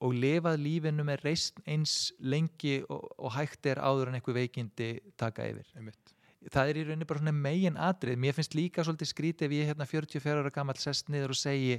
og 0.00 0.14
lifað 0.16 0.56
lífinu 0.64 1.04
með 1.04 1.24
reist 1.26 1.58
eins 1.68 2.12
lengi 2.20 2.78
og, 2.88 3.04
og 3.18 3.34
hægt 3.36 3.66
er 3.68 3.80
áður 3.84 4.08
en 4.08 4.16
einhver 4.20 4.36
veikindi 4.38 4.94
taka 5.20 5.44
yfir. 5.50 5.66
Mitt, 5.84 6.14
það 6.52 6.70
er 6.72 6.78
í 6.80 6.84
rauninni 6.88 7.08
bara 7.10 7.20
svona 7.20 7.34
megin 7.36 7.76
atrið 7.76 8.16
mér 8.22 8.32
finnst 8.38 8.56
líka 8.56 8.84
svolítið 8.86 9.10
skrítið 9.12 9.46
ef 9.50 9.56
ég 9.58 9.68
hérna 9.72 9.86
44 9.90 10.40
ára 10.40 10.54
gammal 10.54 10.78
sest 10.80 11.10
niður 11.12 11.34
og 11.34 11.40
segi 11.40 11.76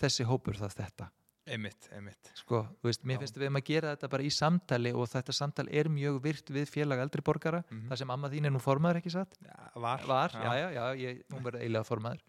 þessi 0.00 0.26
hópur 0.26 0.58
það 0.58 0.74
þetta. 0.82 1.08
Einmitt, 1.48 1.86
einmitt, 1.96 2.28
sko, 2.36 2.58
þú 2.82 2.90
veist, 2.90 3.04
mér 3.08 3.16
Já. 3.16 3.20
finnst 3.22 3.38
við 3.40 3.48
um 3.48 3.56
að 3.56 3.64
gera 3.70 3.92
þetta 3.94 4.08
bara 4.12 4.24
í 4.26 4.32
samtali 4.36 4.90
og 4.92 5.06
þetta 5.08 5.32
samtal 5.32 5.64
er 5.72 5.88
mjög 5.88 6.18
virt 6.26 6.50
við 6.52 6.66
félag 6.68 7.00
eldri 7.06 7.22
borgara, 7.24 7.62
Mhm. 7.70 7.86
það 7.88 7.96
sem 8.02 8.10
amma 8.10 8.28
þín 8.28 8.44
er 8.46 8.52
nú 8.52 8.60
formaður 8.60 8.98
ekki 9.00 9.12
satt, 9.14 9.38
ja, 9.46 9.54
var, 9.80 10.02
var, 10.04 10.30
já, 10.36 10.52
já, 10.60 10.68
já, 10.74 10.84
ég, 11.06 11.22
hún 11.32 11.42
verður 11.46 11.62
eiginlega 11.62 11.88
formaður. 11.88 12.20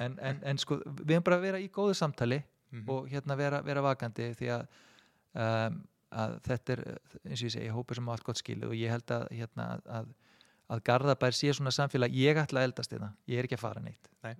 En, 0.00 0.18
en, 0.18 0.40
en 0.42 0.58
sko, 0.58 0.80
við 0.82 1.10
erum 1.14 1.22
bara 1.28 1.36
að 1.38 1.46
vera 1.46 1.60
í 1.62 1.68
góðu 1.70 1.94
samtali 1.94 2.40
Mhm, 2.70 2.84
og 2.92 3.08
hérna 3.08 3.36
vera, 3.38 3.62
vera 3.64 3.82
vakandi 3.84 4.32
því 4.36 4.50
að, 4.52 4.78
um, 5.44 5.78
að 6.12 6.38
þetta 6.44 6.74
er 6.74 6.82
eins 7.24 7.42
og 7.42 7.48
ég 7.48 7.54
segi, 7.54 7.68
hópur 7.72 7.98
sem 7.98 8.08
á 8.08 8.12
allt 8.12 8.26
gott 8.26 8.40
skilið 8.40 8.72
og 8.72 8.76
ég 8.76 8.92
held 8.92 9.14
að 9.14 9.26
hérna, 9.32 9.68
að, 9.98 10.10
að 10.68 10.82
Garðabær 10.88 11.36
sé 11.36 11.52
svona 11.56 11.72
samfélag, 11.72 12.12
ég 12.12 12.40
ætla 12.40 12.62
að 12.62 12.70
eldast 12.70 12.92
þetta, 12.92 13.10
ég 13.28 13.40
er 13.40 13.48
ekki 13.48 13.58
að 13.58 13.64
fara 13.64 13.84
neitt. 13.84 14.10
Nei. 14.24 14.34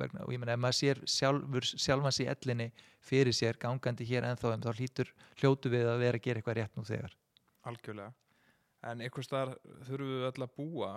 Og 0.00 0.32
ég 0.32 0.40
meina 0.40 0.54
ef 0.56 0.60
maður 0.62 0.78
sér 0.78 1.00
sjálfur, 1.12 1.66
sjálfans 1.76 2.20
í 2.22 2.26
ellinni 2.30 2.70
fyrir 3.04 3.36
sér 3.36 3.58
gangandi 3.60 4.06
hér 4.08 4.24
ennþá 4.30 4.54
þá 4.62 4.70
hlýtur 4.78 5.10
hljótu 5.40 5.72
við 5.72 5.90
að 5.90 6.00
vera 6.04 6.20
að 6.20 6.24
gera 6.24 6.40
eitthvað 6.40 6.56
rétt 6.56 6.78
nú 6.78 6.84
þegar. 6.88 7.16
Algjörlega. 7.68 8.14
En 8.88 9.02
einhvers 9.04 9.28
staðar 9.28 9.58
þurfum 9.84 10.14
við 10.14 10.26
öll 10.30 10.46
að 10.46 10.54
búa 10.56 10.90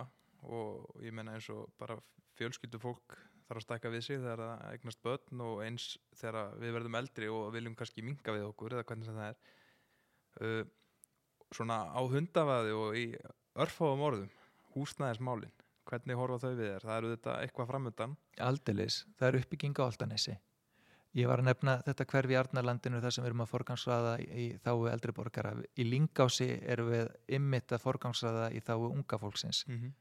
og 0.43 1.03
ég 1.03 1.15
menna 1.15 1.35
eins 1.35 1.49
og 1.51 1.67
bara 1.79 1.97
fjölskyldu 2.39 2.79
fólk 2.79 3.17
þarf 3.47 3.62
að 3.62 3.65
stækka 3.65 3.91
við 3.93 4.06
sig 4.06 4.21
þegar 4.21 4.43
það 4.43 4.63
eignast 4.69 5.01
börn 5.08 5.43
og 5.47 5.63
eins 5.65 5.88
þegar 6.19 6.56
við 6.62 6.77
verðum 6.77 6.99
eldri 6.99 7.32
og 7.34 7.49
viljum 7.56 7.75
kannski 7.79 8.06
minga 8.06 8.38
við 8.38 8.47
okkur 8.49 8.77
eða 8.77 8.86
hvernig 8.89 9.10
sem 9.10 9.19
það 9.19 9.29
er 9.32 9.41
uh, 10.47 10.63
svona 11.53 11.82
á 11.93 12.01
hundavaði 12.13 12.77
og 12.77 12.97
í 12.97 13.06
örfáðum 13.65 14.08
orðum 14.08 14.32
húsnæðismálin 14.73 15.53
hvernig 15.84 16.17
horfa 16.17 16.39
þau 16.45 16.56
við 16.56 16.65
þér? 16.69 16.88
Það 16.88 16.97
eru 16.97 17.13
þetta 17.17 17.38
eitthvað 17.43 17.69
framöndan 17.73 18.17
Aldeilis, 18.41 19.03
það 19.19 19.29
er 19.29 19.39
uppbygging 19.43 19.79
á 19.79 19.84
Altanesi 19.86 20.39
Ég 21.13 21.29
var 21.29 21.43
að 21.43 21.51
nefna 21.51 21.75
þetta 21.86 22.06
hverfi 22.10 22.34
í 22.34 22.38
Arnarlandinu 22.39 22.99
þar 23.01 23.13
sem 23.13 23.21
við 23.21 23.29
erum 23.29 23.43
að 23.43 23.51
forgangsraða 23.51 24.13
í, 24.23 24.45
þáu 24.65 24.88
eldri 24.89 25.13
borgara. 25.13 25.51
Í 25.77 25.86
Lingási 25.86 26.47
erum 26.73 26.89
við 26.89 27.12
ymmit 27.38 27.75
að 27.75 27.84
forgangsraða 27.84 28.47
í 28.58 28.62
þáu 28.65 28.88
unga 28.88 29.19
fólksins. 29.21 29.62
mm 29.67 29.75
-hmm. 29.77 29.91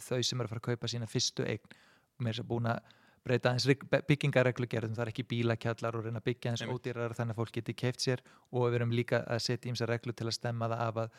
Þau 0.00 0.22
sem 0.22 0.40
eru 0.40 0.46
að 0.46 0.50
fara 0.50 0.60
að 0.60 0.68
kaupa 0.68 0.88
sína 0.88 1.06
fyrstu 1.06 1.46
eign. 1.46 1.78
Mér 2.20 2.34
er 2.34 2.40
svo 2.40 2.46
búin 2.50 2.70
að 2.70 2.80
breyta 3.24 3.50
aðeins 3.50 3.66
byggingarreglugerðum, 4.08 4.94
það 4.96 5.04
er 5.04 5.10
ekki 5.12 5.26
bílakjallar 5.28 5.98
og 5.98 6.06
reyna 6.06 6.22
að 6.22 6.28
byggja 6.30 6.52
aðeins 6.54 6.72
ódýrar 6.72 7.16
þannig 7.18 7.36
að 7.36 7.40
fólk 7.42 7.56
geti 7.58 7.74
keift 7.76 8.04
sér 8.06 8.22
og 8.50 8.64
við 8.70 8.78
erum 8.78 8.94
líka 8.96 9.20
að 9.28 9.42
setja 9.44 9.68
ímsa 9.68 9.88
reglu 9.90 10.14
til 10.16 10.28
að 10.30 10.38
stemma 10.38 10.70
það 10.72 10.84
af 10.86 11.00
að, 11.04 11.18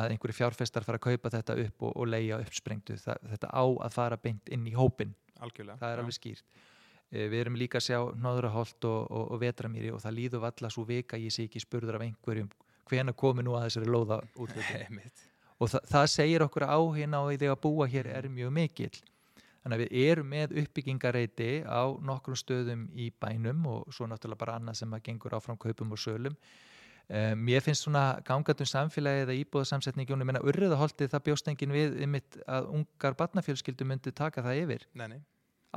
að 0.00 0.14
einhverju 0.14 0.38
fjárfestar 0.38 0.86
fara 0.86 1.00
að 1.02 1.04
kaupa 1.10 1.34
þetta 1.36 1.58
upp 1.66 1.84
og, 1.84 1.92
og 1.92 2.08
leia 2.08 2.40
uppsprengtu. 2.40 2.96
Það, 2.96 3.28
þetta 3.34 3.50
á 3.52 3.64
að 3.64 3.98
fara 3.98 4.20
beint 4.20 4.48
inn 4.56 4.64
í 4.70 4.72
hópin 4.72 5.12
algjörlega 5.44 5.82
það 5.82 5.90
er 5.90 6.00
já. 6.00 6.04
alveg 6.06 6.16
skýrt 6.16 6.64
Eh, 7.14 7.28
við 7.30 7.44
erum 7.44 7.58
líka 7.58 7.78
að 7.78 7.86
sjá 7.88 7.98
Nóðuraholt 8.18 8.86
og, 8.88 9.00
og, 9.06 9.24
og 9.34 9.42
Vetramýri 9.42 9.92
og 9.94 10.00
það 10.02 10.16
líður 10.18 10.44
valla 10.48 10.70
svo 10.72 10.84
vika 10.88 11.20
ég 11.20 11.34
sé 11.34 11.46
ekki 11.46 11.62
spurður 11.62 12.00
af 12.00 12.06
einhverjum 12.08 12.50
hvena 12.90 13.14
komi 13.16 13.44
nú 13.44 13.54
að 13.54 13.68
þessari 13.68 13.90
lóða 13.92 14.18
Einmitt. 14.80 15.26
og 15.58 15.70
það, 15.70 15.90
það 15.92 16.06
segir 16.10 16.44
okkur 16.48 16.66
áhina 16.66 17.22
á 17.22 17.24
því 17.30 17.50
að 17.52 17.60
búa 17.62 17.88
hér 17.90 18.10
er 18.10 18.28
mjög 18.32 18.54
mikill 18.56 18.96
þannig 19.64 19.80
að 19.80 19.82
við 19.82 20.04
erum 20.10 20.30
með 20.30 20.54
uppbyggingareiti 20.62 21.50
á 21.64 21.82
nokkrum 22.04 22.38
stöðum 22.38 22.86
í 22.92 23.08
bænum 23.20 23.66
og 23.72 23.90
svo 23.96 24.06
náttúrulega 24.10 24.42
bara 24.44 24.56
annað 24.60 24.80
sem 24.82 24.94
að 24.94 25.04
gengur 25.08 25.36
áfram 25.38 25.58
kaupum 25.60 25.96
og 25.96 26.00
sölum. 26.00 26.38
Um, 27.04 27.42
mér 27.44 27.60
finnst 27.60 27.84
svona 27.84 28.20
gangandum 28.24 28.68
samfélagi 28.68 29.26
eða 29.26 29.36
íbúðasamsetningjum, 29.42 30.22
ég 30.22 30.28
meina 30.30 30.40
urriðaholtið 30.44 31.10
það 31.12 31.24
bjóst 31.26 31.50
enginn 31.52 31.74
við 31.74 31.98
ymitt 32.06 32.38
að 32.48 32.70
ungar 32.78 33.16
barnafjölskyldu 33.18 33.88
myndi 33.88 34.12
taka 34.16 34.44
það 34.44 34.60
yfir. 34.62 34.86
Nei, 34.96 35.06
nei, 35.12 35.20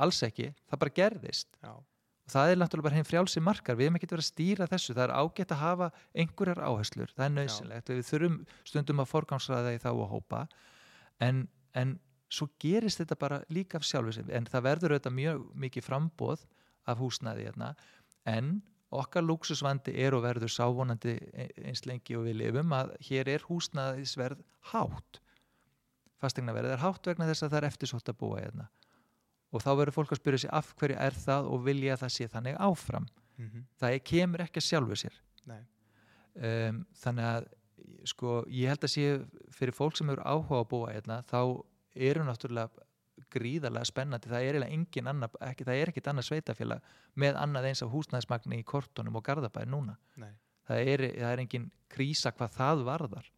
alls 0.00 0.22
ekki, 0.24 0.54
það 0.70 0.82
bara 0.84 0.94
gerðist. 0.96 1.50
Já, 1.60 1.74
og 1.76 2.32
það 2.32 2.52
er 2.52 2.58
náttúrulega 2.60 2.88
bara 2.88 2.98
hinn 2.98 3.08
frjálsi 3.08 3.40
markar 3.44 3.76
við 3.76 3.88
hefum 3.88 3.98
ekki 3.98 4.08
verið 4.10 4.24
að 4.24 4.28
stýra 4.28 4.68
þessu, 4.68 4.96
það 4.96 5.04
er 5.06 5.14
ágætt 5.16 5.52
að 5.54 5.62
hafa 5.62 5.86
einhverjar 6.24 6.64
áherslur, 6.64 7.12
það 7.16 7.24
er 7.24 7.34
nöðsynlegt 7.36 7.92
við 7.92 8.02
þurfum 8.08 8.34
stundum 8.68 9.00
að 9.00 9.10
forgangsraða 9.12 9.72
í 9.76 9.80
þá 9.80 9.88
og 9.94 10.10
hópa 10.12 10.42
en, 11.24 11.46
en 11.72 11.94
svo 12.28 12.48
gerist 12.60 13.00
þetta 13.00 13.16
bara 13.18 13.42
líka 13.52 13.78
af 13.78 13.86
sjálfu 13.88 14.12
sig 14.18 14.32
en 14.34 14.48
það 14.48 14.66
verður 14.66 14.94
auðvitað 14.94 15.16
mjög 15.16 15.44
mikið 15.64 15.86
frambóð 15.86 16.42
af 16.88 17.00
húsnæði 17.00 17.46
hérna. 17.48 17.70
En 18.28 18.58
okkar 18.94 19.24
lúksusvandi 19.24 19.94
er 20.00 20.16
og 20.16 20.24
verður 20.24 20.52
sávonandi 20.52 21.16
eins 21.64 21.84
lengi 21.88 22.16
og 22.16 22.26
við 22.28 22.40
lifum 22.42 22.74
að 22.76 22.94
hér 23.08 23.30
er 23.34 23.46
húsnæðisverð 23.48 24.42
hátt. 24.72 25.20
Fastegnaverð 26.18 26.74
er 26.74 26.82
hátt 26.82 27.08
vegna 27.08 27.28
þess 27.28 27.46
að 27.46 27.54
það 27.54 27.60
er 27.60 27.68
eftirsótt 27.68 28.12
að 28.12 28.20
búa 28.20 28.42
hérna. 28.42 28.68
Og 29.52 29.64
þá 29.64 29.70
verður 29.80 29.96
fólk 29.96 30.12
að 30.12 30.20
spyrja 30.20 30.42
sig 30.44 30.52
af 30.52 30.74
hverju 30.76 30.96
er 31.00 31.16
það 31.16 31.48
og 31.48 31.64
vilja 31.64 31.94
að 31.94 32.02
það 32.04 32.14
sé 32.16 32.28
þannig 32.32 32.60
áfram? 32.60 33.08
Mm 33.38 33.64
það 33.78 33.92
er, 33.92 33.98
kemur 33.98 34.40
ekki 34.42 34.58
að 34.58 34.68
sjálfu 34.68 34.96
sér. 34.96 35.20
Um, 36.38 36.86
þannig 36.94 37.24
að 37.24 37.46
sko, 38.04 38.44
ég 38.50 38.68
held 38.68 38.84
að 38.84 38.92
sé 38.92 39.06
fyrir 39.54 39.74
fólk 39.74 39.96
sem 39.96 40.10
eru 40.10 40.22
áhuga 40.22 40.60
að 40.60 40.68
búa 40.70 40.92
hérna 40.92 41.22
þá 41.22 41.64
eru 41.94 42.26
náttúrulega 42.26 42.86
gríðarlega 43.32 43.88
spennandi, 43.88 44.30
það 44.30 44.46
er 44.48 44.58
er 45.82 45.90
ekkit 45.90 46.10
annað 46.10 46.28
sveitafélag 46.28 46.92
með 47.18 47.40
annað 47.40 47.70
eins 47.70 47.82
af 47.82 47.90
húsnæðismagni 47.92 48.60
í 48.60 48.66
kortunum 48.66 49.18
og 49.18 49.24
garðabæði 49.26 49.72
núna. 49.72 49.96
Það 50.68 50.92
er, 50.92 51.02
það 51.16 51.32
er 51.32 51.42
engin 51.42 51.66
krísa 51.88 52.32
hvað 52.36 52.54
það 52.54 52.84
varðar. 52.88 53.32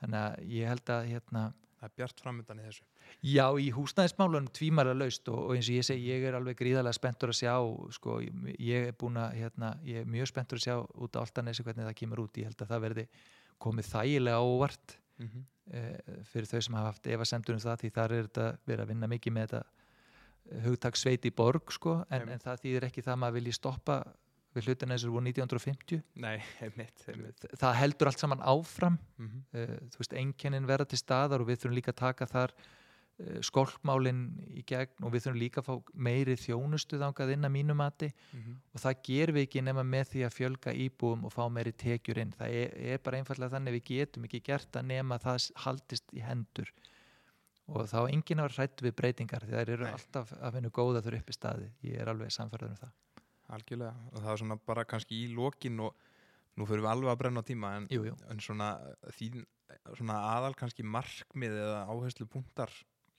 Þannig 0.00 0.20
að 0.20 0.50
ég 0.56 0.68
held 0.72 0.92
að 0.92 1.08
hérna, 1.12 1.44
það 1.78 1.88
er 1.88 1.94
bjart 2.00 2.20
framöndan 2.24 2.60
í 2.60 2.66
þessu. 2.66 2.84
Já, 3.22 3.46
í 3.62 3.70
húsnæðismálunum 3.76 4.50
tvímæla 4.56 4.94
laust 4.96 5.28
og, 5.32 5.38
og 5.46 5.56
eins 5.56 5.70
og 5.70 5.78
ég 5.78 5.86
segi, 5.86 6.10
ég 6.10 6.26
er 6.26 6.36
alveg 6.36 6.58
gríðarlega 6.58 6.98
spenntur 6.98 7.32
að 7.32 7.40
sjá, 7.40 7.54
sko, 7.96 8.18
ég 8.58 8.90
er 8.90 8.96
búin 8.98 9.20
að, 9.22 9.38
hérna, 9.40 9.72
ég 9.86 10.02
er 10.02 10.10
mjög 10.10 10.32
spenntur 10.32 10.60
að 10.60 10.66
sjá 10.66 10.76
út 10.82 11.16
á 11.16 11.22
Altanesi 11.22 11.64
hvernig 11.64 11.88
það 11.88 11.98
kemur 12.02 12.24
út, 12.26 12.40
ég 12.40 12.50
held 12.50 12.64
að 12.64 12.72
það 12.74 12.86
verði 12.88 13.06
komið 13.62 13.92
þægilega 13.94 14.42
óvart 14.44 14.96
mm 15.18 15.28
-hmm. 15.28 15.44
e, 15.72 16.22
fyrir 16.30 16.46
þau 16.50 16.60
sem 16.60 16.74
hafa 16.74 16.92
haft 16.92 17.06
efasemtur 17.06 17.54
um 17.54 17.60
það, 17.60 17.80
því 17.80 17.90
þar 17.98 18.12
er 18.12 18.28
þetta 18.28 18.46
verið 18.66 18.84
að 18.84 18.88
vinna 18.88 19.06
mikið 19.06 19.32
með 19.32 19.46
þetta 19.46 19.64
hugtak 20.66 20.96
sveit 20.96 21.26
í 21.26 21.32
borg, 21.34 21.72
sko, 21.72 22.04
en, 22.10 22.28
en 22.28 22.38
það 22.38 22.62
þýðir 22.62 22.84
ekki 22.84 23.02
það 23.02 23.12
að 23.12 23.20
maður 23.22 23.38
vilji 23.40 23.52
stoppa 23.52 23.96
við 24.56 24.70
hlutina 24.70 24.96
eins 24.96 25.04
og 25.04 25.12
voru 25.16 25.26
1950 25.26 26.02
Nei, 26.22 26.38
einmitt, 26.64 27.04
einmitt. 27.10 27.46
það 27.58 27.78
heldur 27.82 28.10
allt 28.10 28.22
saman 28.22 28.42
áfram 28.42 28.98
Mm 29.16 29.28
-hmm. 29.28 29.44
uh, 29.58 29.76
þú 29.92 29.98
veist, 29.98 30.12
einkennin 30.12 30.66
verða 30.66 30.88
til 30.88 30.98
staðar 30.98 31.40
og 31.40 31.48
við 31.48 31.60
þurfum 31.60 31.76
líka 31.76 31.92
að 31.92 32.02
taka 32.02 32.26
þar 32.26 32.52
uh, 33.20 33.38
skolkmálinn 33.46 34.22
í 34.56 34.64
gegn 34.68 35.04
og 35.06 35.12
við 35.14 35.24
þurfum 35.26 35.40
líka 35.40 35.62
að 35.62 35.68
fá 35.70 35.92
meiri 36.08 36.36
þjónustu 36.40 36.98
þangað 37.00 37.32
inn 37.36 37.48
að 37.48 37.54
mínu 37.56 37.76
mati 37.78 38.10
Mhm. 38.32 38.56
og 38.74 38.80
það 38.84 38.98
gerum 39.08 39.34
við 39.38 39.46
ekki 39.48 39.62
nema 39.64 39.84
með 39.84 40.10
því 40.12 40.24
að 40.26 40.34
fjölga 40.36 40.74
íbúum 40.86 41.24
og 41.24 41.32
fá 41.32 41.44
meiri 41.50 41.72
tekjur 41.72 42.18
inn 42.22 42.32
það 42.36 42.48
er, 42.62 42.76
er 42.94 42.98
bara 42.98 43.18
einfallega 43.22 43.54
þannig 43.56 43.76
við 43.78 43.84
getum 43.92 44.24
ekki 44.28 44.42
gert 44.50 44.76
að 44.76 44.86
nema 44.92 45.18
það 45.18 45.50
haldist 45.64 46.12
í 46.12 46.20
hendur 46.26 46.70
og 47.66 47.88
þá 47.90 47.98
enginn 48.12 48.38
vera 48.44 48.54
hrætt 48.54 48.82
við 48.84 48.94
breytingar 48.94 49.42
því 49.42 49.56
þær 49.56 49.70
eru 49.74 49.84
Nei. 49.88 49.92
alltaf 49.96 50.32
að 50.38 50.52
finna 50.54 50.70
góða 50.70 51.00
þurr 51.02 51.16
upp 51.18 51.30
í 51.30 51.34
staði 51.34 51.70
ég 51.82 51.98
er 52.04 52.08
alveg 52.12 52.30
samfærður 52.30 52.70
um 52.70 52.76
það 52.84 52.92
Algjörlega, 53.46 53.94
og 54.10 54.22
það 54.22 54.32
er 54.32 54.38
svona 54.42 54.56
bara 54.66 54.84
kannski 54.84 55.18
í 55.22 55.26
lokin 55.34 55.78
og 55.80 55.94
nú 56.58 56.66
fyrir 56.66 56.82
við 56.82 56.90
alveg 56.90 57.10
að 57.12 57.18
brenna 57.20 57.42
tíma 57.46 57.68
en, 57.78 57.84
jú, 57.90 58.04
jú. 58.08 58.14
en 58.30 58.40
svona 58.42 58.70
þín 59.14 59.44
svona 59.94 60.16
aðal 60.36 60.54
kannski 60.58 60.82
markmið 60.86 61.54
eða 61.58 61.82
áherslu 61.90 62.26
punktar 62.30 62.70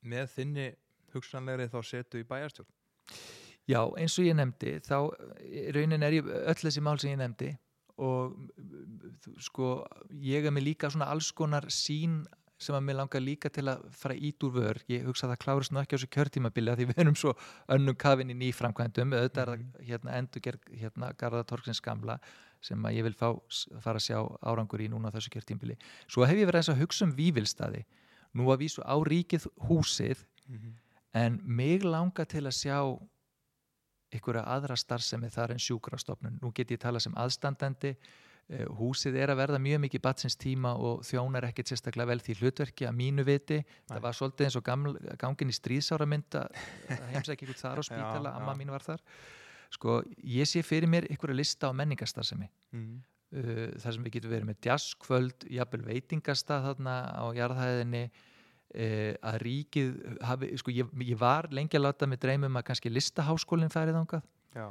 með 0.02 0.32
þinni 0.36 0.68
hugsanlegri 1.14 1.70
þá 1.72 1.80
setu 1.86 2.22
í 2.22 2.28
bæjarstjórn? 2.28 2.70
Já, 3.68 3.82
eins 4.00 4.16
og 4.16 4.28
ég 4.28 4.36
nefndi, 4.38 4.78
þá 4.86 4.98
raunin 5.76 6.06
er 6.08 6.20
ég 6.22 6.28
öll 6.28 6.60
þessi 6.62 6.84
mál 6.84 7.00
sem 7.02 7.12
ég 7.12 7.20
nefndi 7.20 7.52
og 7.98 8.36
sko, 9.42 9.82
ég 10.22 10.46
er 10.46 10.54
með 10.54 10.70
líka 10.70 10.92
svona 10.94 11.10
alls 11.12 11.32
konar 11.36 11.66
sín 11.74 12.22
sem 12.62 12.74
að 12.74 12.86
mér 12.88 12.98
langar 12.98 13.22
líka 13.22 13.50
til 13.54 13.68
að 13.70 13.84
fara 13.94 14.16
ít 14.18 14.44
úr 14.46 14.54
vör. 14.56 14.80
Ég 14.90 15.06
hugsa 15.06 15.28
að 15.28 15.34
það 15.34 15.42
klárist 15.44 15.74
nú 15.74 15.82
ekki 15.82 15.94
á 15.94 15.98
þessu 15.98 16.10
kjörtímabili 16.16 16.74
því 16.78 16.88
við 16.90 17.02
erum 17.04 17.18
svo 17.18 17.34
önnum 17.74 17.98
kafin 18.00 18.34
í 18.34 18.38
nýframkvæmdum. 18.38 19.14
Auðvitað 19.14 19.42
er 19.44 19.52
það 19.52 19.86
hérna 19.90 20.16
endur 20.18 20.58
hérna 20.72 21.12
Garða 21.20 21.44
Torgsins 21.52 21.84
gamla 21.86 22.18
sem 22.66 22.90
að 22.90 22.98
ég 22.98 23.06
vil 23.06 23.14
fá, 23.18 23.30
fara 23.84 24.02
að 24.02 24.08
sjá 24.08 24.18
árangur 24.42 24.82
í 24.82 24.90
núna 24.90 25.14
á 25.14 25.16
þessu 25.18 25.34
kjörtímabili. 25.36 25.78
Svo 26.10 26.26
hef 26.26 26.42
ég 26.42 26.50
verið 26.50 26.72
að 26.74 26.82
hugsa 26.82 27.06
um 27.06 27.14
vívilstaði 27.18 27.84
nú 28.38 28.48
að 28.54 28.62
vísu 28.66 28.84
á 28.86 28.96
ríkið 29.02 29.48
húsið 29.68 30.22
en 31.18 31.40
mig 31.44 31.84
langar 31.84 32.28
til 32.30 32.46
að 32.46 32.56
sjá 32.56 32.78
einhverja 34.14 34.46
aðra 34.48 34.78
starfsemi 34.80 35.30
þar 35.34 35.56
en 35.56 35.60
sjúkrastofnun. 35.60 36.38
Nú 36.42 36.52
get 36.56 36.70
ég 36.72 36.80
tala 36.80 37.00
sem 37.04 37.16
aðstandandi, 37.20 37.90
eh, 38.50 38.64
húsið 38.80 39.18
er 39.20 39.34
að 39.34 39.40
verða 39.42 39.60
mjög 39.60 39.82
mikið 39.84 40.02
batsins 40.06 40.38
tíma 40.40 40.72
og 40.80 41.02
þjónar 41.04 41.50
ekkert 41.50 41.68
sérstaklega 41.74 42.08
vel 42.14 42.20
því 42.24 42.38
hlutverki 42.40 42.88
að 42.88 42.96
mínu 43.02 43.26
viti. 43.28 43.58
Nei. 43.58 43.90
Það 43.90 44.02
var 44.06 44.14
svolítið 44.16 44.46
eins 44.48 44.56
og 44.56 44.64
gaml, 44.64 44.94
gangin 45.20 45.52
í 45.52 45.58
stríðsára 45.58 46.08
mynda, 46.08 46.46
heimsæk 47.12 47.44
ykkur 47.44 47.60
þar 47.60 47.82
á 47.82 47.84
spítala, 47.84 48.32
Já, 48.32 48.36
amma 48.40 48.54
já. 48.56 48.60
mín 48.62 48.72
var 48.72 48.86
þar. 48.88 49.04
Sko, 49.76 49.98
ég 50.24 50.48
sé 50.48 50.64
fyrir 50.64 50.88
mér 50.88 51.10
einhverja 51.12 51.36
lista 51.36 51.68
á 51.68 51.76
menningastarfsemi. 51.76 52.48
mm. 52.72 52.98
Uh, 53.28 53.68
þar 53.76 53.96
sem 53.96 54.06
við 54.06 54.14
getum 54.16 54.32
verið 54.32 54.48
með 54.48 54.68
jazzkvöld, 54.70 55.46
jafnvel 55.52 55.82
veitingastað 55.84 56.68
þarna 56.70 56.94
á 57.12 57.26
jarðhæðinni 57.36 58.04
uh, 58.08 59.14
að 59.20 59.40
ríkið 59.44 59.98
hafi, 60.30 60.52
sko, 60.62 60.72
ég, 60.72 60.94
ég 61.10 61.20
var 61.20 61.50
lengi 61.52 61.76
að 61.76 61.84
láta 61.90 62.08
mig 62.08 62.22
dreymum 62.24 62.56
að 62.56 62.70
kannski 62.70 62.94
listaháskólinn 62.94 63.74
færið 63.74 64.00
þangað. 64.00 64.30
Já, 64.56 64.68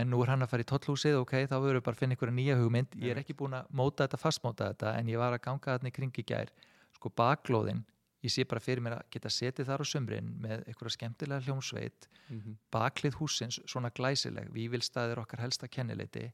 en 0.00 0.10
nú 0.12 0.22
er 0.24 0.32
hann 0.32 0.44
að 0.44 0.54
fara 0.54 0.64
í 0.64 0.70
tollhúsið, 0.72 1.18
ok, 1.20 1.36
þá 1.50 1.54
verður 1.58 1.78
við 1.80 1.84
bara 1.84 1.98
að 1.98 2.00
finna 2.00 2.16
einhverja 2.16 2.38
nýja 2.38 2.56
hugmynd, 2.62 2.96
ég 3.04 3.12
er 3.12 3.20
ekki 3.20 3.36
búin 3.36 3.58
að 3.60 3.68
móta 3.76 4.06
þetta, 4.06 4.22
fastmóta 4.24 4.72
þetta, 4.72 4.96
en 4.96 5.12
ég 5.12 5.20
var 5.20 5.36
að 5.36 5.44
ganga 5.44 5.76
þarna 5.76 5.92
í 5.92 5.96
kring 6.00 6.20
í 6.24 6.26
gær, 6.32 6.52
sko 6.96 7.12
baklóðin 7.12 7.84
ég 8.24 8.32
sé 8.34 8.44
bara 8.48 8.62
fyrir 8.62 8.82
mér 8.82 8.96
að 8.98 9.10
geta 9.14 9.30
setið 9.30 9.68
þar 9.68 9.84
á 9.84 9.86
sömrin 9.86 10.30
með 10.42 10.64
einhverja 10.66 10.94
skemmtilega 10.96 11.44
hljómsveit 11.46 12.08
mm 12.28 12.56
baklið 12.74 13.14
húsins 13.20 13.60
svona 13.66 13.90
glæsileg 13.94 14.50
vívilstaðir 14.52 15.22
okkar 15.22 15.40
helsta 15.40 15.68
kennileiti 15.68 16.32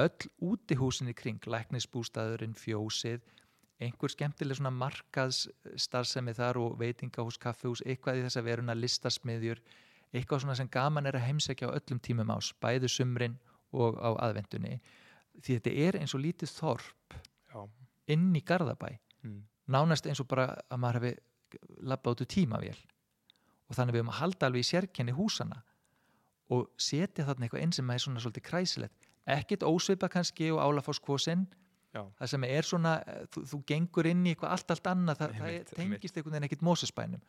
öll 0.00 0.28
útihúsin 0.40 1.10
í 1.12 1.14
kring 1.16 1.44
læknisbústaðurinn, 1.44 2.56
fjósið 2.56 3.20
einhver 3.82 4.12
skemmtileg 4.12 4.56
svona 4.58 4.72
markaðs 4.74 5.46
starfsemi 5.80 6.34
þar 6.36 6.60
og 6.62 6.76
veitingahús, 6.80 7.38
kaffehús 7.40 7.82
eitthvað 7.84 8.20
í 8.20 8.26
þess 8.26 8.38
að 8.38 8.48
veruna 8.48 8.76
listasmiðjur 8.78 9.62
eitthvað 10.12 10.44
svona 10.44 10.56
sem 10.58 10.70
gaman 10.72 11.08
er 11.08 11.18
að 11.18 11.26
heimsækja 11.28 11.72
á 11.72 11.76
öllum 11.76 12.00
tímum 12.04 12.32
ás, 12.32 12.52
bæðu 12.62 12.90
sumrin 12.92 13.38
og 13.72 13.98
á 13.98 14.12
aðvendunni 14.28 14.78
því 15.40 15.58
þetta 15.58 15.74
er 15.86 15.98
eins 16.00 16.14
og 16.14 16.22
lítið 16.22 16.52
þorp 16.52 17.16
já. 17.16 17.60
inn 18.12 18.30
í 18.36 18.42
Garðabæ. 18.44 18.98
Mm. 19.22 19.44
nánast 19.70 20.06
eins 20.10 20.20
og 20.20 20.26
bara 20.26 20.48
að 20.68 20.80
maður 20.82 20.98
hefði 20.98 21.60
labba 21.86 22.10
út 22.10 22.22
úr 22.24 22.28
tímavél. 22.28 22.78
Og 23.70 23.76
þannig 23.76 23.94
við 23.94 24.02
höfum 24.02 24.12
að 24.12 24.18
halda 24.18 24.48
alveg 24.48 24.64
í 24.64 24.68
sérkenni 24.68 25.14
húsana 25.14 25.62
og 26.52 26.72
setja 26.76 27.24
þarna 27.24 27.46
eitthvað 27.46 27.62
inn 27.64 27.74
sem 27.76 27.90
er 27.90 28.02
svona 28.02 28.20
svolítið 28.20 28.48
kræsilegt 28.48 29.06
ekkit 29.26 29.62
ósvipa 29.62 30.08
kannski 30.08 30.50
og 30.52 30.60
álafoskvosinn 30.64 31.46
Já, 31.92 32.00
það 32.16 32.26
sem 32.32 32.44
er 32.48 32.64
svona, 32.64 32.92
eh, 33.04 33.24
þú, 33.28 33.40
þú 33.50 33.58
gengur 33.68 34.06
inn 34.08 34.22
í 34.24 34.30
eitthvað 34.32 34.52
allt 34.54 34.70
allt 34.72 34.86
annað, 34.88 35.18
það, 35.20 35.32
það 35.36 35.48
er- 35.52 35.64
tengist 35.76 36.16
einhvern 36.16 36.32
veginn 36.32 36.46
ekkit 36.48 36.62
mósespænum 36.64 37.20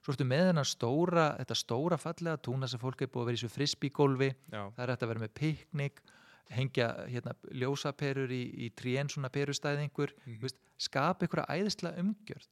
svo 0.00 0.12
ertu 0.14 0.24
með 0.24 0.44
þennan 0.48 0.64
stóra, 0.70 1.26
þetta 1.36 1.56
stóra 1.60 1.98
fallega 2.00 2.36
túna 2.40 2.66
sem 2.66 2.80
fólk 2.80 3.02
er 3.04 3.08
búið 3.12 3.22
að 3.22 3.26
vera 3.26 3.36
í 3.36 3.42
svo 3.42 3.50
frisbygólfi 3.52 4.30
já, 4.32 4.62
það 4.72 4.80
er 4.86 4.92
hægt 4.94 5.02
að 5.04 5.08
vera 5.12 5.20
með 5.26 5.34
piknik 5.36 6.00
hengja 6.48 6.86
hérna, 7.10 7.34
ljósaperur 7.52 8.30
í, 8.32 8.40
í 8.64 8.70
trén 8.72 9.08
svona 9.12 9.28
perustæðingur 9.28 10.14
mm. 10.24 10.40
veist, 10.40 10.56
skapa 10.78 11.26
einhverja 11.26 11.46
æðislega 11.60 12.00
umgjörð. 12.00 12.48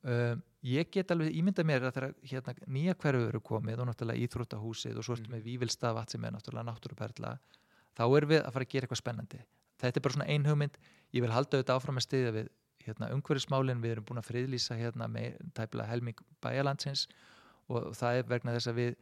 Um, 0.00 0.40
ég 0.64 0.88
get 0.94 1.10
alveg 1.12 1.34
ímynda 1.36 1.60
mér 1.66 1.84
að 1.90 1.96
þegar 1.98 2.14
hérna, 2.30 2.54
nýja 2.72 2.94
hverju 2.96 3.26
eru 3.28 3.40
komið 3.44 3.82
og 3.82 3.88
náttúrulega 3.90 4.22
íþróttahúsið 4.24 4.96
og 4.96 5.04
svo 5.04 5.12
ertu 5.18 5.28
Mhm. 5.28 5.34
með 5.36 5.42
vívilstafatt 5.44 6.10
sem 6.14 6.24
er 6.24 6.32
náttúrulega 6.32 6.70
náttúruperla 6.70 7.38
þá 7.98 8.04
erum 8.06 8.32
við 8.32 8.40
að 8.44 8.54
fara 8.56 8.66
að 8.66 8.72
gera 8.74 8.86
eitthvað 8.88 9.02
spennandi. 9.02 9.40
Þetta 9.80 10.00
er 10.00 10.04
bara 10.04 10.16
svona 10.16 10.28
ein 10.30 10.46
hugmynd. 10.48 10.78
Ég 11.16 11.24
vil 11.24 11.32
halda 11.34 11.58
auðvitað 11.58 11.78
áfram 11.80 12.00
að 12.00 12.06
stiðja 12.06 12.34
við 12.36 12.50
hérna, 12.84 13.10
umhverfismálin, 13.14 13.80
við 13.82 13.94
erum 13.96 14.06
búin 14.08 14.20
að 14.20 14.28
friðlýsa 14.30 14.76
hérna, 14.78 15.08
með 15.10 15.40
tæpilega 15.56 15.90
helming 15.90 16.20
bæjalandsins 16.44 17.06
og 17.70 17.90
það 17.96 18.20
er 18.20 18.28
vegna 18.30 18.54
þess 18.56 18.70
að 18.70 18.78
við 18.80 18.94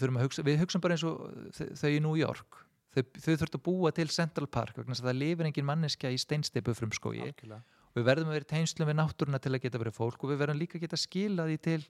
þurfum 0.00 0.18
að 0.18 0.26
hugsa, 0.26 0.44
við 0.46 0.60
hugsaum 0.60 0.82
bara 0.84 0.96
eins 0.96 1.04
og 1.06 1.16
þau- 1.56 1.94
í 1.94 2.00
New 2.02 2.16
York. 2.18 2.60
Þau, 2.90 3.02
þau 3.22 3.34
þurft 3.38 3.56
að 3.56 3.62
búa 3.66 3.92
til 3.94 4.08
Central 4.10 4.48
Park 4.50 4.76
vegna 4.76 4.94
þess 4.94 5.04
að 5.04 5.10
það 5.12 5.20
lifir 5.20 5.46
engin 5.46 5.68
manneskja 5.68 6.10
í 6.10 6.18
steinsteipu 6.18 6.74
algjörlega. 6.74 7.62
Og 7.90 7.98
við 7.98 8.06
verðum 8.06 8.30
að 8.30 8.36
vera 8.36 8.46
í 8.46 8.50
teinslum 8.50 8.90
við 8.90 8.98
náttúruna 8.98 9.40
til 9.42 9.54
að 9.54 9.62
geta 9.62 9.78
verið 9.78 9.96
fólk 9.96 10.24
og 10.24 10.30
við 10.30 10.40
verðum 10.42 10.58
líka 10.60 10.78
að 10.78 10.84
geta 10.86 10.98
skila 10.98 11.46
því 11.46 11.56
til 11.62 11.80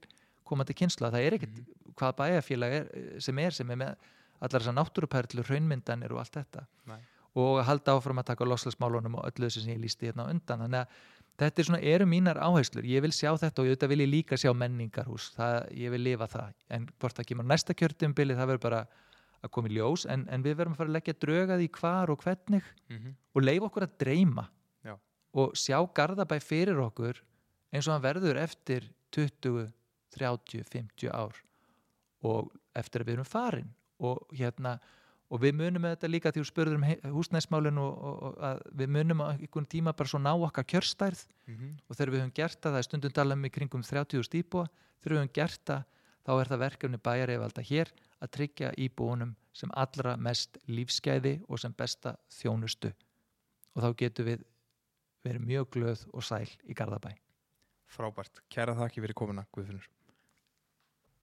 komandi 0.45 0.73
kynsla, 0.77 1.11
það 1.13 1.25
er 1.25 1.35
ekkert 1.37 1.59
hvað 1.97 2.15
bæjarfélag 2.21 2.73
er, 2.77 2.87
sem 3.21 3.37
er 3.41 3.55
sem 3.55 3.69
er 3.73 3.79
með 3.81 4.07
allar 4.41 4.63
þessar 4.63 4.77
náttúruperlur, 4.77 5.47
hraunmyndanir 5.47 6.13
og 6.15 6.23
allt 6.23 6.37
þetta. 6.39 6.67
Nei. 6.89 7.01
og 7.39 7.61
halda 7.63 7.93
áfram 7.95 8.19
að 8.19 8.31
taka 8.33 8.45
loslagsmálunum 8.47 9.13
og 9.19 9.27
öllu 9.29 9.47
þessu 9.47 9.61
sem 9.63 9.71
ég 9.71 9.79
lísti 9.79 10.09
hérna 10.09 10.25
undan. 10.27 10.65
Þannig 10.65 10.81
að 10.81 10.97
þetta 11.39 11.61
er 11.61 11.67
svona, 11.69 11.79
eru 11.93 12.07
mínar 12.09 12.39
áherslur. 12.43 12.87
Ég 12.87 13.03
vil 13.05 13.13
sjá 13.15 13.31
þetta 13.39 13.63
og 13.63 13.69
ég 13.69 13.85
vil 13.93 14.03
líka 14.09 14.39
sjá 14.39 14.51
menningarhús, 14.51 15.29
það, 15.37 15.55
ég 15.79 15.93
vil 15.93 16.03
lifa 16.09 16.27
það. 16.27 16.57
En 16.75 16.89
hvort 16.99 17.15
það 17.15 17.29
kemur 17.31 17.47
næsta 17.47 17.77
kjörtumbili 17.77 18.35
það 18.35 18.51
verður 18.51 18.63
bara 18.65 18.81
að 19.41 19.53
koma 19.55 19.71
í 19.71 19.77
ljós. 19.77 20.05
En, 20.11 20.27
en 20.27 20.43
við 20.43 20.57
verðum 20.59 20.75
að 20.75 20.81
fara 20.81 20.91
að 20.91 20.97
leggja 20.97 21.17
drögað 21.23 21.63
í 21.63 21.71
hvar 21.79 22.11
og 22.13 22.25
hvernig 22.25 22.71
mm 22.91 23.17
og 23.31 23.45
leifa 23.45 23.69
okkur 23.69 23.85
að 23.85 23.93
dreyma. 24.03 24.49
Já. 24.83 24.97
og 25.31 25.53
sjá 25.55 25.77
Garðabæ 25.95 26.41
fyrir 26.43 26.81
okkur 26.83 27.21
eins 27.71 27.87
og 27.87 27.93
hann 27.95 28.03
verður 28.03 28.39
eftir 28.41 28.89
20, 29.15 29.69
30, 30.17 30.65
50 30.67 31.07
ár 31.15 31.37
og 32.27 32.51
eftir 32.75 33.03
að 33.03 33.07
við 33.07 33.15
erum 33.15 33.29
farin 33.29 33.71
og 34.01 34.25
hérna 34.35 34.75
og 35.31 35.39
við 35.39 35.53
munum 35.55 35.85
með 35.85 35.93
þetta 35.95 36.09
líka 36.11 36.31
því 36.35 36.41
þú 36.41 36.47
spurður 36.49 36.75
um 36.75 36.83
he- 36.83 36.99
húsnæðismálin 37.13 37.77
og, 37.79 37.91
og, 38.09 38.15
og 38.27 38.41
að 38.49 38.57
við 38.81 38.89
munum 38.97 39.21
á 39.23 39.25
einhvern 39.31 39.67
tíma 39.71 39.93
bara 39.95 40.11
svo 40.11 40.19
ná 40.19 40.31
okkar 40.35 40.65
kjörstærð. 40.67 41.21
Og 41.87 41.95
þegar 41.95 42.11
við 42.11 42.19
höfum 42.21 42.33
gert 42.35 42.59
það, 42.59 42.71
það 42.73 42.79
er 42.81 42.87
stundum 42.89 43.13
talað 43.15 43.37
um 43.39 43.45
í 43.47 43.51
kringum 43.55 43.85
30 43.87 44.25
stíbúa, 44.27 44.65
þegar 44.99 45.13
við 45.15 45.21
höfum 45.21 45.33
gert 45.39 45.61
það 45.71 45.85
þá 46.27 46.31
er 46.41 46.51
það 46.51 46.61
verkefni 46.65 46.99
bæjareifalda 47.07 47.63
hér 47.69 47.93
að 48.21 48.31
tryggja 48.35 48.73
íbúunum 48.77 49.31
sem 49.55 49.71
allra 49.73 50.17
mest 50.17 50.59
lífsgæði 50.67 51.37
og 51.47 51.59
sem 51.63 51.73
besta 51.73 52.17
þjónustu. 52.41 52.91
Og 53.75 53.85
þá 53.85 53.89
getum 54.03 54.27
við 54.27 54.43
verið 55.23 55.47
mjög 55.47 55.71
glöð 55.77 56.03
og 56.11 56.27
sæl 56.27 56.49
í 56.67 56.75
Garðabæ. 56.75 57.15
Frábært, 57.91 58.43
kæra 58.51 58.75
þakki 58.75 59.01
fyrir 59.03 59.15
komuna 59.17 59.47
Guðfinnur 59.55 59.87